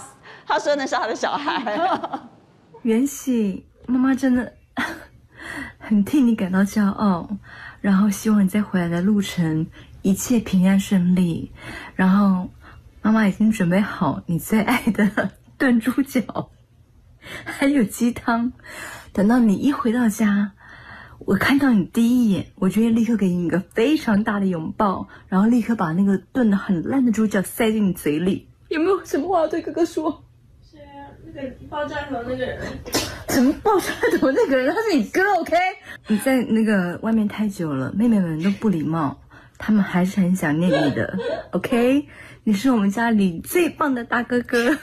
[0.46, 1.78] 他说那是他的小孩。
[2.82, 4.52] 元喜，妈妈真的
[5.80, 7.26] 很替你感到骄傲，
[7.84, 9.66] 然后希望你在回来的路程
[10.00, 11.52] 一切平安顺利。
[11.94, 12.48] 然后
[13.02, 16.48] 妈妈已经准备好你最爱的炖猪脚，
[17.44, 18.50] 还有鸡汤，
[19.12, 20.52] 等到你一回到家。
[21.18, 28.48] 我看到你第一眼，我就会立刻给你一个非常大的拥抱，然后立刻把那个炖得很烂的猪脚塞进你嘴里。
[28.70, 30.23] 有没有什么话要对哥哥说？
[31.34, 32.60] 对，爆炸头那个人。
[33.28, 34.72] 什么爆炸头那个人？
[34.72, 35.56] 他是你哥，OK？
[36.06, 39.20] 你在那个外面太久了，妹妹们都不礼貌，
[39.58, 41.18] 他们还是很想念你的
[41.50, 42.06] ，OK？
[42.44, 44.78] 你是我们家里最棒的大哥哥。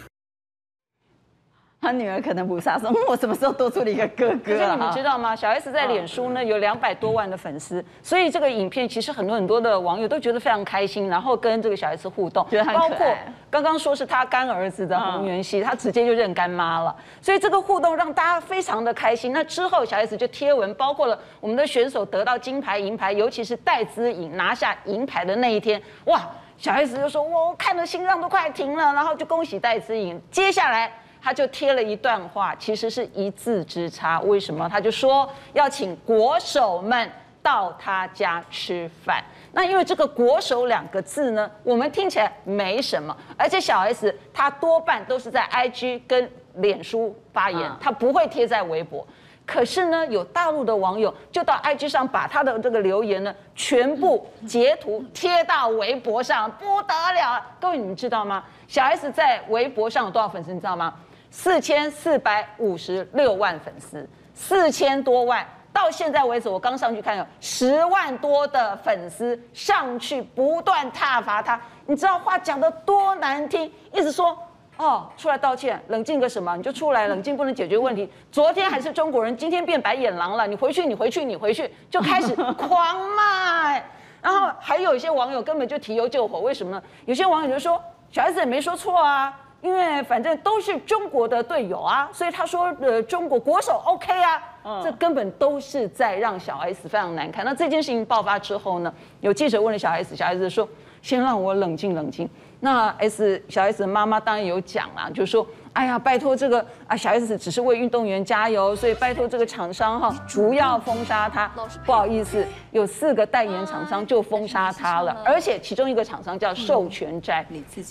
[1.81, 4.37] 他女儿可能不傻说， 嗯我什么时候多出了一个哥哥？
[4.45, 5.35] 可是你们知道吗？
[5.35, 12.45] 小 S 在脸书呢有两百多万的粉丝，所以这个影片其实很多很多的网友都觉得非常开心，然后跟这个小 S 互动。
[12.71, 13.07] 包括
[13.49, 19.33] 刚刚说是他干儿子的洪元熙，他直接就认干妈了，所以这个互动让大家非常的开心。
[19.33, 26.21] 那之后小 S 就贴文，包括了我们的选手得到金牌、银牌，尤其是戴资颖拿下银牌的那一天，哇，
[26.59, 30.21] 小 S 就说我看的心脏都快停了，然后就恭喜戴资颖。
[30.29, 30.91] 接下来。
[31.21, 34.19] 他就贴了一段话，其实是一字之差。
[34.21, 34.67] 为什么？
[34.67, 37.10] 他就说要请国手们
[37.43, 39.23] 到他家吃饭。
[39.53, 49.05] 那因为这个“国手”两个字呢，我们听起来没什么，而且小 S 他多半都是在 IG 跟脸书发言，他不会贴在微博。
[49.45, 57.45] 可是呢，有大陆的网友就到 IG 上把他的这个留言呢，全部截图贴到微博上，不得了。
[57.60, 58.41] 各位你们知道吗？
[58.69, 60.53] 小 S 在微博上有多少粉丝？
[60.53, 60.93] 你知道吗？
[61.31, 74.37] 四千四百五十六万粉丝，四千多万，到现在为止，我刚上去看有十万多的粉丝上去不断挞伐他，你知道话讲得多难听，一直说
[74.75, 76.55] 哦，出来道歉，冷静个什么？
[76.57, 78.11] 你就出来冷静，不能解决问题。
[78.29, 83.73] 昨天还是中国人，今天变白眼狼了，你回去，你回去，你回去，就开始狂骂。
[84.21, 86.83] 然后还有一些网友根本就提油救火，为什么呢？
[87.05, 89.33] 有些网友就说小 S 也没说错啊。
[89.62, 97.45] 因为反正都是中国的队友啊，所以他说呃中国国手 OK 啊，嗯、这根本都是在让小 S 非常难看。
[97.45, 100.67] 那这件事情爆发之后呢，有记者问了小 S，小 S 说
[101.02, 102.30] 先让我冷静冷静。
[102.60, 105.45] 那 S 小 S 的妈妈当然有讲啦，就是说。
[105.73, 111.49] 哎呀，拜托这个啊，小 S 只是为运动员加油，所以拜托这个厂商哈，不要封杀他。
[111.86, 117.45] 不好意思，有四个代言厂商就封杀他了，而且其中一个厂商叫授权斋。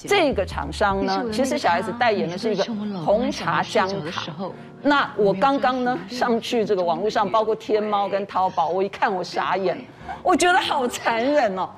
[0.06, 2.64] 这个厂商呢，其实小 S 代言的是一个
[3.04, 4.32] 红茶姜茶。
[4.82, 9.78] 那我刚刚呢上去这个网络上，包括天猫跟淘宝，我一看我傻眼，
[10.22, 11.68] 我觉得好残忍哦。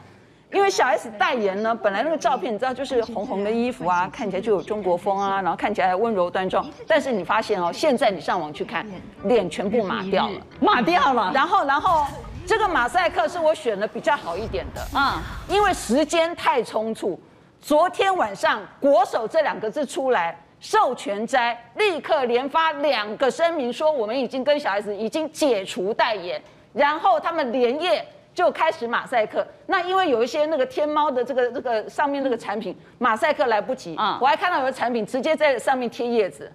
[0.52, 6.64] 因为小 S 代言呢，本来那个照片你知道就是红红的衣服啊，看起来就有中国风啊，然后看起来温柔端庄。
[6.86, 8.86] 但是你发现哦，现在你上网去看，
[9.24, 11.32] 脸全部码掉了，码掉了。
[11.34, 12.06] 然后，然后
[12.46, 17.18] 这个马赛克是我选的比较好一点的啊，因为时间太匆促。
[17.60, 26.42] 昨天晚上“国手”这两个字出来，授权斋立刻连发两个声明，说我们已经跟小 S 已经解除代言，
[26.74, 28.04] 然后他们连夜。
[28.34, 33.94] 就开始马赛克，那因为有一些那个天猫的这个这个上面那个产品马赛克来不及。
[33.96, 36.50] 啊，我还看到有的产品直接在上面贴叶子，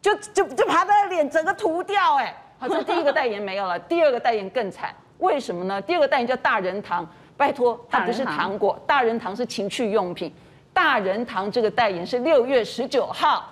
[0.00, 5.80] 就就就把他的脸整个涂掉哎，好，像第一个代言没有了， 第二个代言更惨，为什么呢？
[5.82, 7.06] 第二个代言叫大人堂，
[7.36, 10.32] 拜托，它不是糖果，大人堂是情趣用品，
[10.72, 13.46] 大人堂这个代言是六月十九号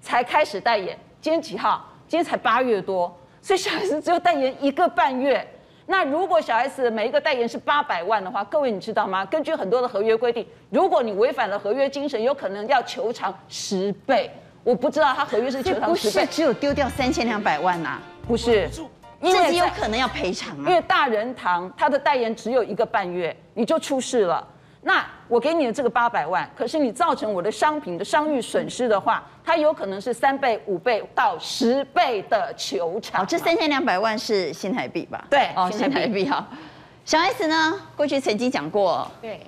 [0.00, 1.88] 才开始代言，今天几号？
[2.08, 5.46] 今天才八月多，所以小 S 只有代言一个半月。
[5.86, 9.24] 那如果小 S 每一个代言是八百万的话，各位你知道吗？
[9.26, 14.30] 根据很多的合约规定，如果你违反了合约精神，有可能要求偿十倍。
[14.62, 18.02] 我不知道他合约是求偿十倍，不是只有丢掉三千两百万呐、啊？
[18.26, 18.68] 不是，
[19.20, 20.64] 因为有可能要赔偿啊。
[20.66, 24.46] 因为大人堂他的代言只有一个半月，你就出事了。
[24.86, 33.22] 那我给你的这个八百万，可是你造成我的商品的商誉损失的话，它有可能是三倍、五倍到十倍的求偿。
[33.22, 35.24] 哦，这三千两百万是新台币吧？
[35.30, 36.46] 对，哦，新台币哈。
[37.06, 39.40] 小 S 呢，过去曾经讲过，对，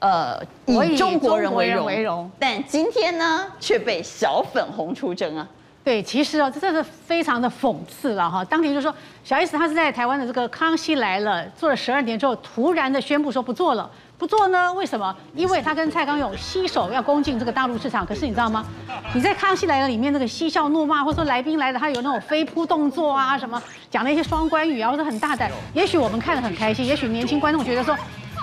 [0.00, 5.48] 呃，以中国人为荣，为荣，但今天呢，却被小粉红出征啊。
[5.84, 8.44] 对，其实哦，这真是非常的讽刺了哈。
[8.44, 13.88] 当年就说小 S 她是在台湾的这个《康熙来了》做了十二年之后，突然的宣布说不做了。
[14.20, 14.70] 不做呢？
[14.74, 15.16] 为什么？
[15.34, 18.04] 因为他跟蔡康永携手要攻进这个大陆市场。
[18.04, 18.66] 可是你知道吗？
[19.14, 25.50] 你在《康熙来了》里面那个嬉笑怒骂，或者说来宾来了，他有那种飞扑动作啊，什么讲那些双关语啊，或者很大胆。
[25.72, 27.96] 也许我们看得很开心，也许年轻观众觉得说，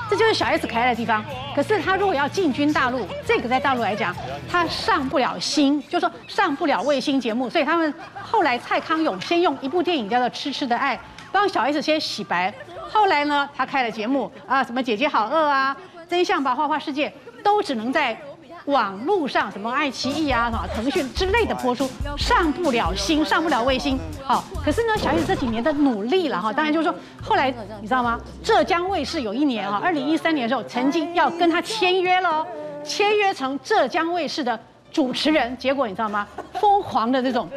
[0.10, 1.24] 这就是小 S 可爱的地方。
[1.56, 4.16] 可是他如果要进军大陆，这个在大陆来讲，
[4.50, 7.48] 他上不了星，就说上不了卫星节目。
[7.48, 10.98] 所以他们后来蔡康永先用一部电影叫做《痴痴的爱》，
[11.32, 12.52] 帮小 S 先洗白。
[12.92, 15.76] 后来呢，他开了节目啊，什么姐姐好饿啊，
[16.08, 17.12] 真相吧，花花世界
[17.44, 18.18] 都只能在
[18.66, 24.00] 网络上，什么爱奇艺啊、什么腾讯之类的播出，上不了星，上不了卫星。
[24.24, 28.20] 好，可是呢，小 S 这几年的努力了哈，当然就是说，后来你知道吗？
[28.44, 32.46] 浙江卫视有一年啊，二零一三年的时候，曾经要跟他签约了，
[32.84, 34.60] 签约成浙江卫视的
[34.92, 36.28] 主持人，结果你知道吗？
[36.54, 37.50] 疯狂的这种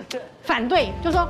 [0.43, 1.27] 反对，就说。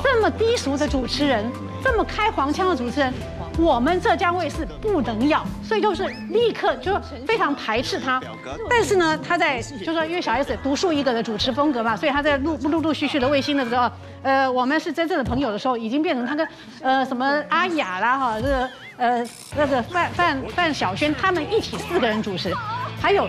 [0.00, 1.44] 这么低俗的主持人，
[1.82, 3.12] 这么开黄腔的主持人，
[3.58, 8.20] 我们浙江卫视不能要，所以就是立刻就非常排斥他。
[8.68, 13.90] 但是呢，他在就说因为小 S 独树一格的主持风格嘛，所以他在陆陆陆续续的卫星的时候，
[14.22, 16.46] 呃，我们是真正的朋友的时候，已经变成他跟
[16.82, 22.52] 呃什么阿雅啦哈，这个呃那个范范范晓萱他们一起四个人主持。
[23.00, 23.28] 还有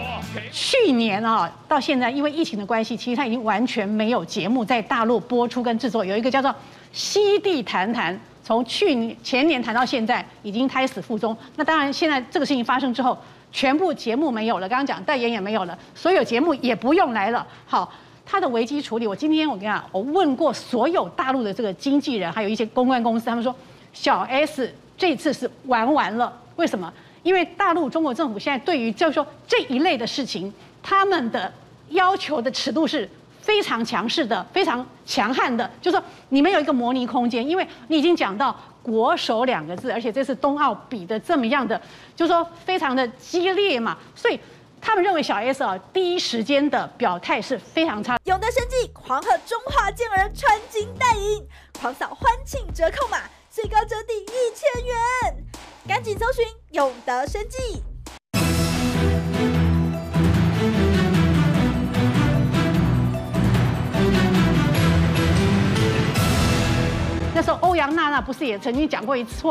[0.52, 6.04] 去年啊，到现在因为疫情的关系，其实他已经完全没有节目在大陆播出跟制作。
[6.04, 6.50] 有一个叫做
[6.92, 8.16] 《西地谈谈》，
[8.50, 11.38] 从去年前年谈到现在，已经胎死腹中。
[11.56, 13.16] 那当然，现在这个事情发生之后，
[13.52, 14.68] 全部节目没有了。
[14.68, 17.46] 刚刚讲代言也没有了，所有节目也不用来了。
[17.68, 17.94] 好，
[18.26, 23.56] 他的危机处理，我今天我跟你讲，我问过所有大陆的这个经纪人，还有一些公关公司，他们说
[23.94, 26.36] 小 S 这次是玩完了。
[26.56, 26.92] 为什么？
[27.22, 30.52] 因为大陆中国政府现在对于就是说这一类的事情，
[30.82, 31.54] 他们的
[31.90, 33.08] 要求的尺度是
[33.50, 35.68] 非常强势的，非常强悍的。
[35.82, 41.82] 就是说你们有一个模拟空间，因为你已经讲到“国手”两个字，而且这次冬奥比的这么样的，
[42.16, 44.40] 就是说非常的激烈嘛，所以
[44.80, 48.20] 他们认为小 S 啊第一时间的表态是非常差。
[48.26, 51.44] 永德生技狂贺中华健儿穿金戴银，
[51.82, 53.18] 狂扫欢庆折扣码，
[53.50, 55.44] 最高折抵一千元。
[55.88, 57.82] 赶紧搜寻永德生技。
[67.40, 69.48] 那时候欧阳娜娜不是也曾经讲过一次，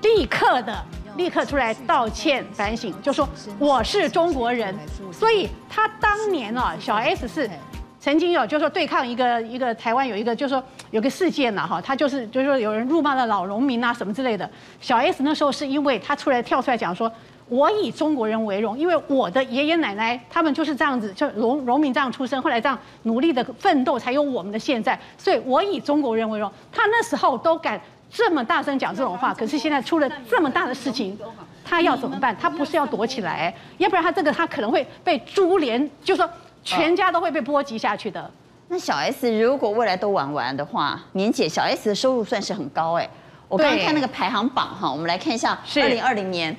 [0.00, 0.72] 立刻的。
[1.16, 4.72] 立刻出来道歉反省，就说我是中国人。
[5.12, 7.50] 所以他当年啊，小 S 是
[7.98, 14.48] 曾经有就是说对抗一个一个台湾有一个就是说有个事件呐哈，他就是就是说有人辱骂了老农民啊什么之类的。
[14.80, 17.10] 小 S 那时候是因为他出来跳出来讲说。
[17.50, 24.98] 我以中国人为荣，因为我的爷爷奶奶他们就是这样子，就农农民这样出生，后来这样努力的奋斗，才有我们的现在。
[25.18, 26.50] 所以我以中国人为荣。
[26.70, 27.78] 他那时候都敢
[28.08, 31.18] 这么大声讲这种话，可是现在出了这么大的事情，
[31.64, 32.36] 他要怎么办？
[32.40, 36.30] 他不是要躲起来，要不然他这个他可能会被株连，就说
[36.62, 38.30] 全家都会被波及下去的。
[38.68, 43.10] 那小 S 如果未来都玩完的话，年姐小 S 的收入算是很高哎。
[43.48, 46.56] 我刚刚看那个排行榜哈，我们来看一下二零二零年。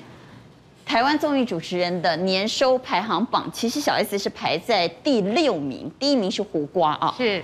[0.91, 7.15] 台湾综艺主持人的年收排行榜，其实小 S 是排在第六名，第一名是胡瓜啊。
[7.17, 7.41] 是，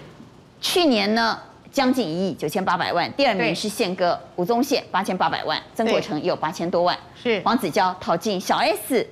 [0.59, 1.39] 去年呢
[1.71, 6.99] 将近一亿九千八百万，第二名是宪哥吴宗宪八千八百万，曾国成也有八千多万。
[7.15, 9.07] 是，黄子佼、陶晶莹、小 S，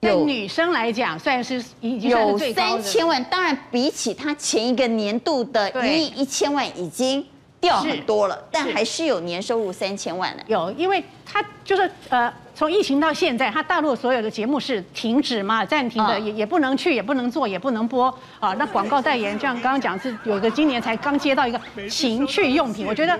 [0.00, 7.24] 对女生来讲算是已经有三千万，当然比起他前一个年度的一亿一千万已经
[7.62, 10.44] 掉很多了，但还是有年收入三千万的。
[10.48, 12.30] 有，因为他就是呃。
[12.54, 18.06] 从疫情到现在，他大陆所有的节目是停止嘛，暂停的，也也不能去，也不能做，也不能播
[18.38, 18.54] 啊。
[18.54, 23.18] 那广告代言，像刚刚讲是有一个今年才刚接到一个情趣用品，我觉得，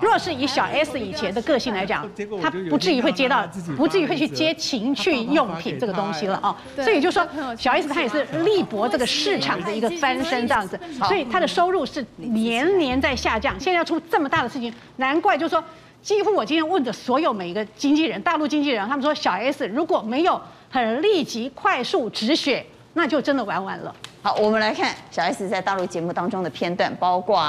[0.00, 2.08] 若是以小 S 以前的个性来讲，
[2.40, 3.44] 他不至于会接到，
[3.76, 6.56] 不至于会去接情趣用品这个东西了啊。
[6.76, 7.26] 所以就说
[7.58, 15.62] 小 S 他也是力搏这个市场的一个翻身这样子，所以他的收入是年年在下降，现在要出这么大的事情，难怪就是说。
[16.06, 20.40] 几乎我今天问的所有每一个经纪人，大陆经纪人，他们说小 S 如果没有
[20.70, 23.92] 很立即、快速止血，那就真的玩完了。
[24.22, 27.38] 好，我们来看小 S 在大陆节目当中的片段，包括《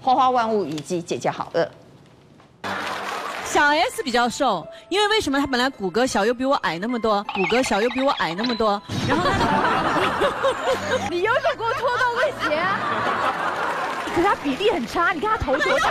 [0.00, 1.68] 花花万物》以及《姐姐好饿》。
[3.44, 5.40] 小 S 比较瘦，因为为什么？
[5.40, 9.28] 她本来骨骼小，又比我矮那么多，骨骼小又比我矮那么多，然后
[11.10, 12.03] 你有种给我脱高跟鞋啊！
[14.14, 15.90] 可是他比例很差，你看他头多大？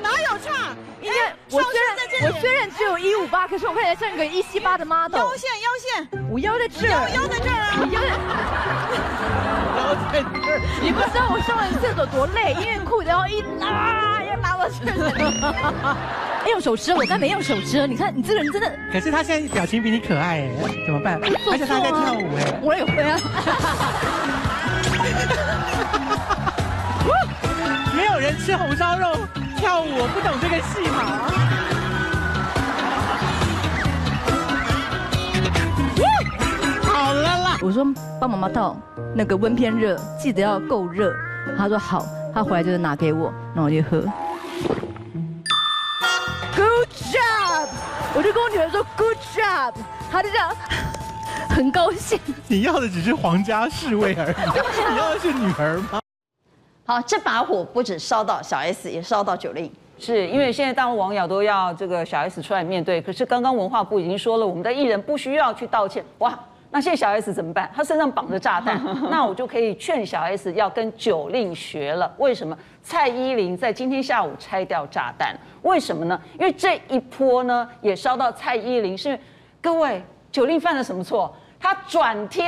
[0.00, 0.76] 哪有差？
[1.00, 1.16] 因为
[1.50, 5.16] 我虽然我虽然只有一五八，可是我看起来像个一七八的 model。
[5.16, 6.90] 腰线腰线，我腰在这儿。
[6.90, 7.74] 腰腰在这儿啊！
[7.78, 8.08] 我腰在。
[9.78, 10.60] 腰在这儿。
[10.82, 15.96] 你不知道我上完厕所多累，因为裤子要一拉，要拉到这儿。
[16.48, 17.86] 用手遮，我刚没用手遮。
[17.86, 18.72] 你看你这个人真的。
[18.92, 20.50] 可是他现在表情比你可爱哎，
[20.86, 21.20] 怎么办？
[21.22, 22.60] 而且他在跳舞哎。
[22.62, 23.18] 我也会啊。
[28.18, 29.16] 没有人吃红烧肉
[29.56, 31.30] 跳舞，我不懂这个戏码。
[36.82, 37.86] 好了啦，我说
[38.20, 38.76] 帮妈妈倒
[39.14, 41.14] 那个温偏热，记得要够热。
[41.56, 42.04] 他说好，
[42.34, 44.00] 他回来就是拿给我，然后我就喝。
[46.56, 47.68] Good job！
[48.14, 49.74] 我就跟我女儿说 Good job，
[50.10, 50.52] 她就这样
[51.48, 52.18] 很高兴。
[52.48, 54.34] 你要的只是皇家侍卫而已，
[54.90, 56.00] 你要的是女儿吗？
[56.88, 59.70] 好，这把火不止烧到小 S，也烧到九令。
[59.98, 66.02] 是因为现在大陆网友都要这个小 S 出来面对，可是刚刚文化部已经说了，我们的艺人不需要去道歉。
[66.20, 67.70] 哇，那现在小 S 怎么办？
[67.76, 72.10] 他身上绑着炸弹，那我就可以劝小 S 要跟九令学了。
[72.16, 72.56] 为什么？
[72.82, 76.18] 蔡依林在今天下午拆掉炸弹，为什么呢？
[76.40, 79.18] 因为这一波呢也烧到蔡依林，是
[79.60, 81.36] 各位九令犯了什么错？
[81.60, 82.46] 他转贴。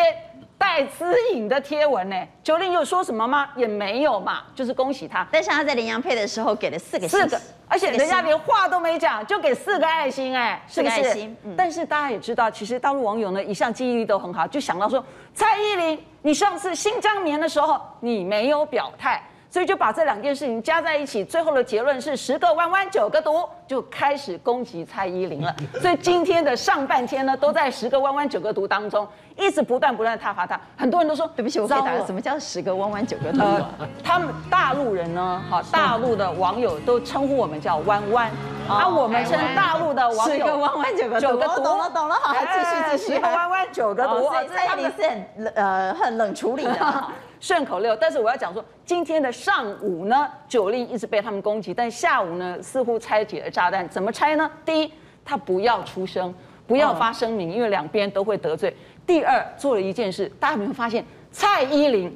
[0.60, 3.48] 戴资颖的贴文呢？Jolin 有说什么吗？
[3.56, 5.26] 也没有嘛，就是恭喜他。
[5.32, 11.34] 但是他在羚羊配的时候给了四个四个，而且人家连话都没讲，就给四个爱心哎，四个爱心。
[11.44, 15.02] 嗯、但是大家也知道，其实大陆网友呢一向记忆力都很好，就想到说
[15.34, 19.22] 蔡依林，你上次新疆棉的时候你没有表态。
[19.50, 25.52] 所以就把这两件事情加在一起，最后的结论是十个弯弯九个毒，就开始攻击蔡依林了。
[25.82, 30.58] 所以今天的上半天呢，都在十个弯弯九个毒当中，一直不断不断的挞伐他。
[30.76, 33.40] 很多人都说，对不起，我可以打个什么叫十个弯弯九个毒？
[33.40, 33.68] 呃，
[34.04, 38.30] 他们大陆人呢，好，大陆的网友都称呼我们叫弯弯，
[38.68, 41.26] 啊，我们称大陆的网友十个弯弯九个毒。
[41.26, 43.14] 九个毒，懂了懂了，好，继续继续。
[43.14, 47.04] 十个弯弯九个毒，蔡依林是很呃很冷处理的。
[47.40, 53.88] 顺口溜，但是我要讲说，今天的上午呢九令一直被他们攻击，但下午呢，似乎拆解了炸弹。
[53.88, 54.50] 怎么拆呢？
[54.64, 54.92] 第一，
[55.24, 56.34] 他不要出声，
[56.66, 58.76] 不要发声明，因为两边都会得罪。
[59.06, 61.02] 第二，做了一件事，大家有没有发现？
[61.32, 62.14] 蔡依林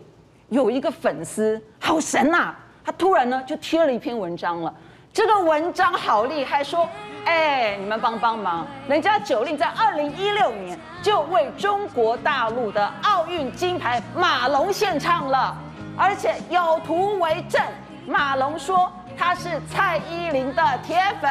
[0.50, 2.54] 有一个粉丝，好神呐、
[2.84, 4.72] 他突然呢就贴了一篇文章了。
[5.12, 6.86] 这个文章好厉害，说。
[7.24, 8.66] 哎，你们帮帮忙！
[8.86, 15.56] 人家九令在二零一六年就为中国大陆的奥运金牌马龙献唱了，
[15.96, 17.62] 而且有图为证，
[18.06, 21.30] 马龙说他是蔡依林的铁粉，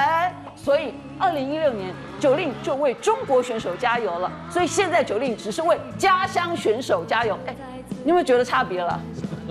[0.55, 4.31] 所以二零一六年九令就为中国选手加油了。
[4.49, 7.37] 所以现在九令只是为家乡选手加油。
[7.45, 7.55] 哎，
[8.03, 8.99] 你有没有觉得差别了？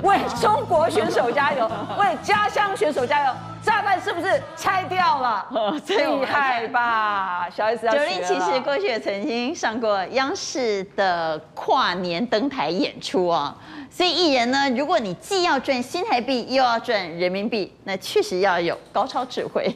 [0.03, 1.71] 为中国选手加油，
[2.01, 3.33] 为家乡选手加油。
[3.63, 5.47] 炸弹是不是拆掉了？
[5.87, 7.93] 厉害吧，小 S 要。
[7.93, 13.57] 九令其实过去也曾经上过央视的跨年登台演出啊，
[13.91, 19.75] 所以艺人呢，如果你既要赚新台币，又要赚人民币，那确实要有高超智慧。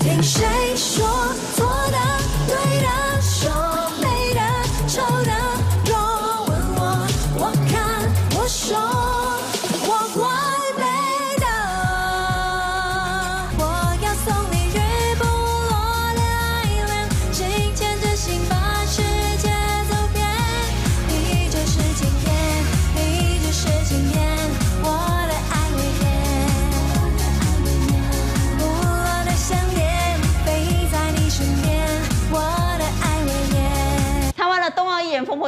[0.00, 1.06] 听谁说
[1.54, 1.98] 错的、
[2.48, 3.15] 对的、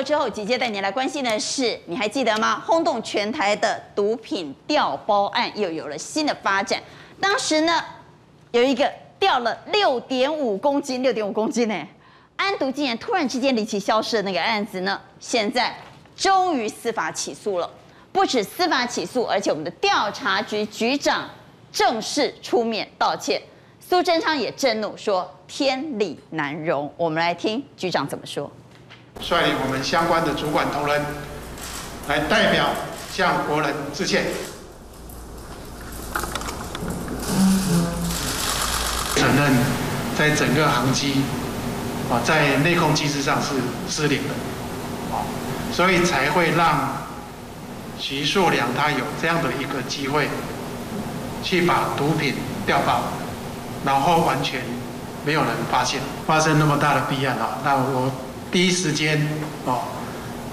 [0.08, 2.58] 之后，紧接带你来关心的是，你还记得吗？
[2.64, 6.82] 轰动全台的毒品调包案又有了新的发展。
[7.20, 7.84] 当时呢，
[8.52, 8.90] 有一个
[9.20, 11.86] 调了六点五公斤，六点五公斤呢，
[12.36, 15.76] 安毒竟然突然之间离奇消失的那个案子呢，现在
[16.16, 17.70] 终于司法起诉了。
[18.10, 21.28] 不止司法起诉，而且我们的调查局局长
[21.70, 23.42] 正式出面道歉。
[23.78, 28.50] 苏贞昌也震怒说：“天理难容。”我们来听局长怎么说。
[29.20, 31.04] 率领我们相关的主管同仁
[32.08, 32.66] 来代表
[33.12, 34.24] 向国人致歉，
[39.16, 39.52] 承认
[40.16, 41.22] 在整个航机
[42.10, 43.48] 啊，在内控机制上是
[43.88, 45.26] 失灵的，啊，
[45.72, 46.96] 所以才会让
[47.98, 50.28] 徐硕良他有这样的一个机会，
[51.42, 53.02] 去把毒品调包，
[53.84, 54.62] 然后完全
[55.26, 58.10] 没有人发现，发生那么大的弊案啊，那我。
[58.50, 59.20] 第一时间
[59.66, 59.82] 哦，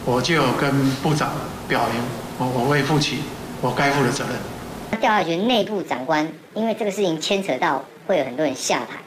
[0.03, 1.31] 我就跟部长
[1.65, 2.01] 表明，
[2.37, 3.19] 我我会负起
[3.61, 4.99] 我该负的责任。
[4.99, 8.97] 调查局内部长官，因为这个事情牵扯到会有很多人下台，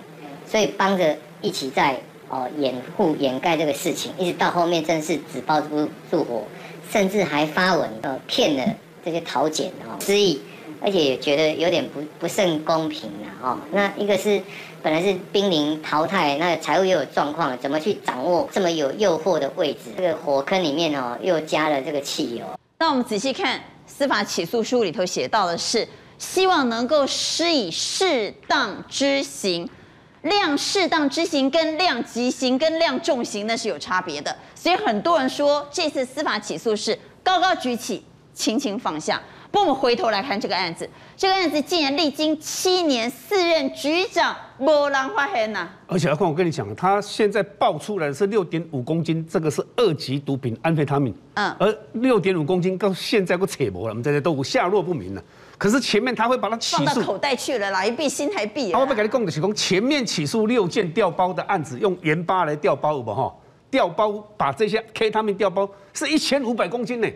[0.50, 6.44] 所以帮着一起在哦掩护掩盖这个事情，一直到后面真是纸包不住火，
[6.90, 8.74] 甚至还发文呃骗了
[9.04, 10.40] 这些桃检哦失忆，
[10.80, 13.58] 而且也觉得有点不不甚公平了哦。
[13.70, 14.40] 那一个是。
[14.82, 19.90] 本来是濒临淘汰，那财务又有状况，怎么去掌握这么有诱惑的位置？
[19.96, 22.44] 这个火坑里面哦，又加了这个汽油。
[22.78, 25.86] 那我们仔细看司法起诉书里头写到的是，
[26.18, 29.68] 希望能够施以适当之刑，
[30.22, 34.36] 量适当之刑跟量极刑跟量重刑那是有差别的。
[34.54, 39.20] 所以很多人说这次司法起诉是高高举起，轻轻放下。
[39.50, 44.36] 不，我们回头来看这个案子，这个案子竟然历经七年四任局长。
[44.60, 45.68] 没人发现呐！
[45.86, 51.14] 而且阿宽，我跟你讲，他现在爆出来的是六点五公斤，这个是二级毒品安非他命。
[51.34, 51.54] 嗯。
[51.60, 55.22] 而六点五公斤到现在都扯没了，我们这些都下落不明了。
[55.56, 56.84] 可是前面他会把它起诉。
[56.84, 58.72] 放到口袋去了啦，一币新台币。
[58.72, 63.32] 我不跟你讲的是，前面起诉六件调包的案子，用盐巴来调包，有无哈？
[63.70, 67.08] 调包把这些 K 他命调包是一千五百公斤呢。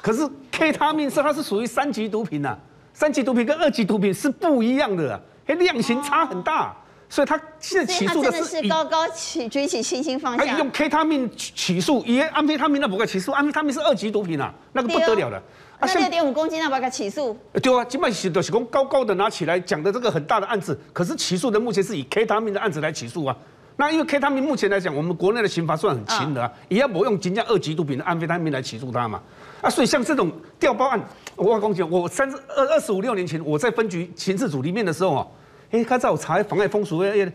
[0.00, 2.56] 可是 K 他命是它是属于三级毒品呐，
[2.92, 5.20] 三级毒品跟二级毒品是不一样的。
[5.58, 6.72] 量刑差很大，
[7.08, 10.46] 所以他现在起诉的是高高起举起，轻轻放下。
[10.46, 15.42] 他用 K 他命起诉，以安非他命那不该起诉，安非他命是二级毒品啊，那个不得了的。
[15.80, 17.36] 那六点五公斤那不该起诉？
[17.60, 23.36] 对啊，基本上都是讲高高的拿起来讲的这个很大的案子，可是起诉的目前是以 K 他命的案子来起诉啊。
[23.76, 29.20] 那因为 K 他命目前来讲，我们国内的刑罚算很轻的啊，也要不用仅仅二级毒品的安非他命来起诉他嘛。
[29.60, 31.00] 啊，所以像这种调包案，
[31.36, 35.26] 我跟你讲，我三十二二十五六年前我在分局刑事组里面的时候啊。
[35.72, 37.32] 哎，他在我查妨碍风俗的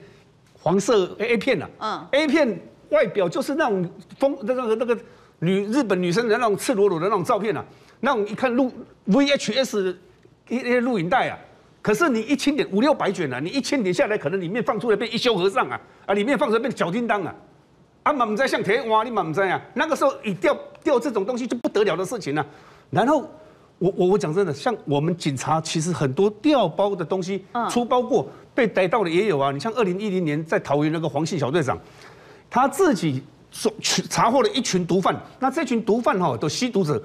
[0.62, 2.60] 黄色 A 片呐、啊，嗯，A 片
[2.90, 4.98] 外表就是那种风那个那个
[5.40, 7.64] 女日本女生的那种赤裸裸的那种照片啊，
[8.02, 8.70] 那种一看录
[9.08, 9.96] VHS
[10.50, 11.40] 一些录影带啊，
[11.82, 17.34] 可是你一清点五六百卷啊，你一清点下来，可能里面放出来变一休和尚啊，啊，里面放出来变小叮当啊，
[18.06, 22.46] 啊，嘛不知像铁哇，你嘛不知啊，那个时候一掉掉这种东西就不得了的事情啊，
[22.90, 23.30] 然后。
[23.78, 29.52] 我我我讲真的，像我们警察其实很多掉包的东西，出包过被逮到的也有啊。
[29.52, 31.78] 你像二零一零年在桃园那个黄姓小队长，
[32.50, 37.04] 他自己所查获了一群毒贩，那这群毒贩哈都吸毒者，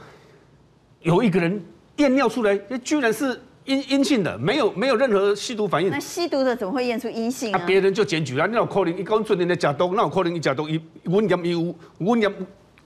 [1.01, 1.61] 有一个人
[1.97, 5.91] 验尿出来，居然是阴阴性的，没有没有任何吸毒反应。
[5.91, 7.63] 那吸毒的怎么会验出阴性啊？
[7.67, 12.33] 别人就检举了，那有可能一公准年的假毒，那有可能一假毒一温盐一污温盐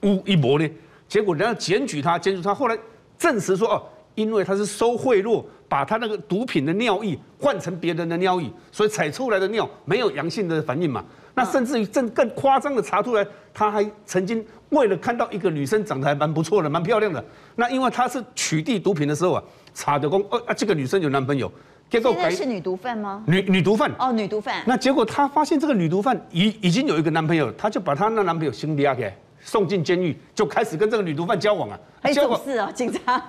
[0.02, 0.68] 污一模呢？
[1.08, 2.78] 结果人家检举他，检举他后来。
[3.16, 3.82] 证实说哦，
[4.16, 11.02] 因为他是收贿赂，把他那个毒品的尿液换成别人的尿液，所以采出来的尿没有阳性的反应嘛。
[11.32, 17.24] 那甚至于更更夸张的查出来，他还曾经为了看到一个女生长得还蛮不错的，蛮漂亮的。
[17.54, 19.42] 那因为他是取缔毒品的时候啊，
[19.74, 21.50] 查的公，哦啊，这个女生有男朋友，
[21.90, 23.22] 结果现在是女毒贩吗？
[23.26, 24.62] 女女毒贩哦，女毒贩。
[24.66, 31.78] 那结果他发现这个女毒贩已已经有一个男朋友，他就把她那男朋友先抓起来，送进监狱，就开始跟这个女毒贩交往啊。
[32.00, 33.22] 还走私啊，警察。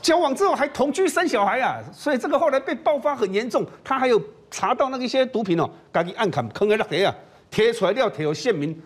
[0.00, 4.22] 交往之后还同居生小孩啊，所以这个后来被爆发很严重，他还有。
[4.50, 7.12] 查到那个一些毒品哦，赶紧暗砍坑在那底啊，
[7.50, 8.80] 贴出来料贴有县民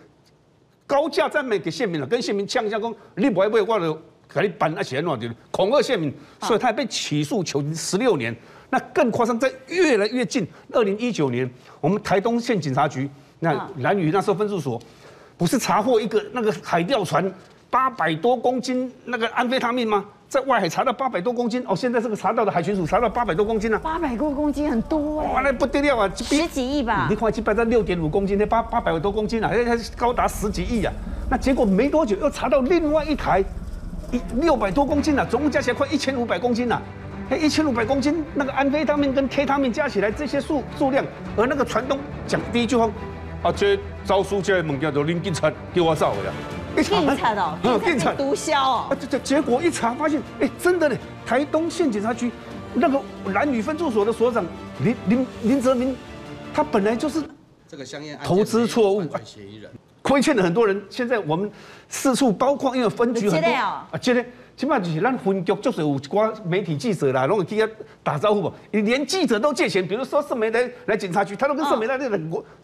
[0.87, 6.13] 高价在卖给县民了，跟县民呛一下讲，你不会不会我就给你办那些喏，就恐吓县民，
[6.43, 8.35] 所以他还被起诉囚十六年。
[8.71, 11.49] 那更夸张，在越来越近，二零一九年，
[11.81, 13.09] 我们台东县警察局
[13.41, 14.79] 那蓝屿那时候分驻所，
[15.39, 17.33] 不是查获一个那个海钓船
[17.71, 20.05] 八百多公斤那个安非他命吗？
[20.29, 27.07] 在外海查到八百多公斤哦，现在这个查到的海巡署查到八百多公斤了，八百多公斤很多啊，哇，那不得了啊，十几亿吧？
[27.09, 30.93] 你看这边在六点五公斤，那八八百多公斤啊，还还高达十几亿啊。
[31.31, 33.43] 那结果没多久又查到另外一台
[34.11, 36.81] 一六百多公斤了，总共加起来快一千五百公斤了。
[37.31, 41.05] 哎，一千五百公斤那个安非他命跟 K 他命加起来这些数数量，
[41.37, 42.91] 而那个船东讲第一句话，
[43.43, 46.33] 啊，这招书这物件都拎警察给我造的。
[46.81, 48.87] 一查的，嗯，电产毒枭哦。
[48.89, 50.97] 啊，这这结果一查发现，哎，真的呢！
[51.27, 52.31] 台东县警察局
[52.73, 53.01] 那个
[53.33, 54.45] 兰屿分驻所的所长
[54.85, 55.95] 林林林泽民，
[56.55, 57.23] 他本来就是
[57.67, 59.03] 这个香烟投资错误，
[60.09, 60.83] 亏欠了很多人。
[60.89, 61.51] 现在我们
[61.89, 64.25] 四处，包括因为分局很多啊，接的
[64.57, 68.53] 起码就是咱分局就是有关媒体记者啦，然后给他打招呼不？
[68.71, 72.19] 你连记者都借钱，比如说盛梅来来警察局，他都跟盛梅来那个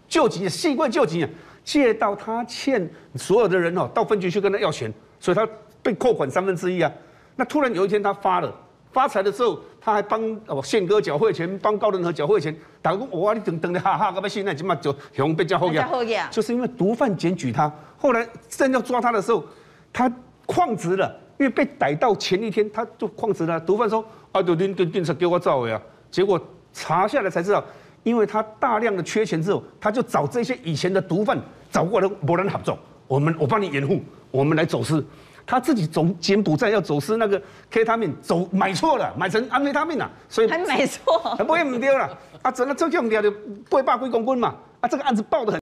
[0.09, 1.31] 救急，细怪救急啊。
[1.63, 5.49] 借到他欠所有的人哦，到分局去跟他要钱，所以他
[5.83, 6.91] 被扣款三分之一啊。
[7.37, 8.55] 那突然有一天他发了
[8.93, 12.55] 发财的时候，他还帮哦宪哥缴会钱，帮高仁和缴会钱。
[12.85, 15.83] 打工我你等等的哈哈，干嘛现在起码就熊被叫后面，
[16.31, 19.43] 就是因为毒贩检举他，后来正要抓他的时候，
[19.91, 20.13] 他
[20.47, 23.59] 旷职了，因为被逮到前一天他就旷职了。
[23.59, 25.81] 毒贩说啊，就你你警察给我找呀，
[26.11, 26.39] 结果
[26.75, 27.65] 查下来才知道。
[28.03, 31.39] 因为他大量的缺钱之后，他就找这些以前的毒贩
[31.71, 32.79] 找过来，没人合作。
[33.07, 35.03] 我们我帮你掩护，我们来走私。
[35.47, 37.41] 他自己从柬埔寨要走私那个
[37.71, 42.09] K 他命，走买错了，买成安非他命了，所以还买错，还不会唔丢了。
[42.41, 43.31] 啊，整个这样掉的
[43.69, 45.61] 八百几公斤嘛，啊，这个案子爆得很。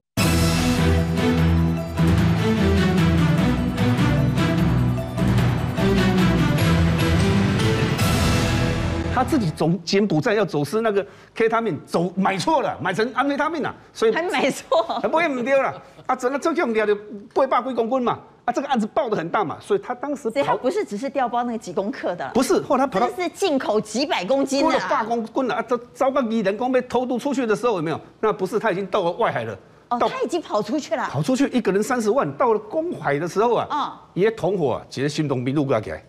[9.13, 11.05] 他自己从柬埔寨要走私那个
[11.35, 15.73] K 他命，走买错了，买成安非他命了，所以还买错，还不会唔丢了。
[16.05, 16.97] 啊，整个这样掉的
[17.33, 27.99] 八百几公斤嘛，啊，这个案子报的很大嘛，所以他当时跑不是只是调包那个几公克的，不是，后来他跑到是进口几百公斤的，八公斤了啊，这糟糕，你人工被偷渡出去的时候有没有？
[28.19, 29.57] 那不是，他已经到了外海了。
[29.89, 36.03] 哦，他已经跑出去了，跑出去一个人三十万，到了公海的时候啊，哦，也同伙啊，直接心脏病录过来，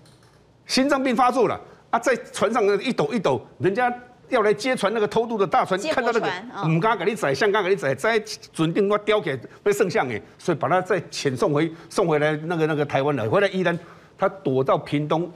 [0.66, 1.60] 心脏病发作了。
[1.90, 3.88] 啊，在船上一抖一抖，人家
[4.28, 8.18] 要来接船，那个偷渡的大船，船看到那个唔敢给你宰，像刚给你宰，在
[8.52, 13.28] 准定我雕给被圣像诶，所以把他再遣送回送回来那个那个台湾了。
[13.28, 13.78] 回来依然
[14.16, 15.30] 他躲到屏东，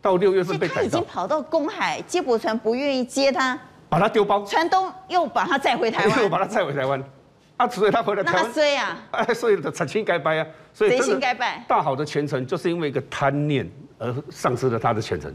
[0.00, 0.80] 到六月份被逮到。
[0.80, 3.58] 他已经跑到公海，接驳船不愿意接他，
[3.88, 4.44] 把他丢包。
[4.44, 7.02] 船东又把他载回台湾，又把他载回台湾。
[7.56, 8.44] 啊，所以他回来台湾。
[8.44, 8.98] 那衰啊！
[9.12, 10.46] 哎， 所以惨情该败啊！
[10.74, 11.64] 所以贼心该拜。
[11.66, 13.66] 大好的前程就是因为一个贪念
[13.98, 15.34] 而丧失了他的前程。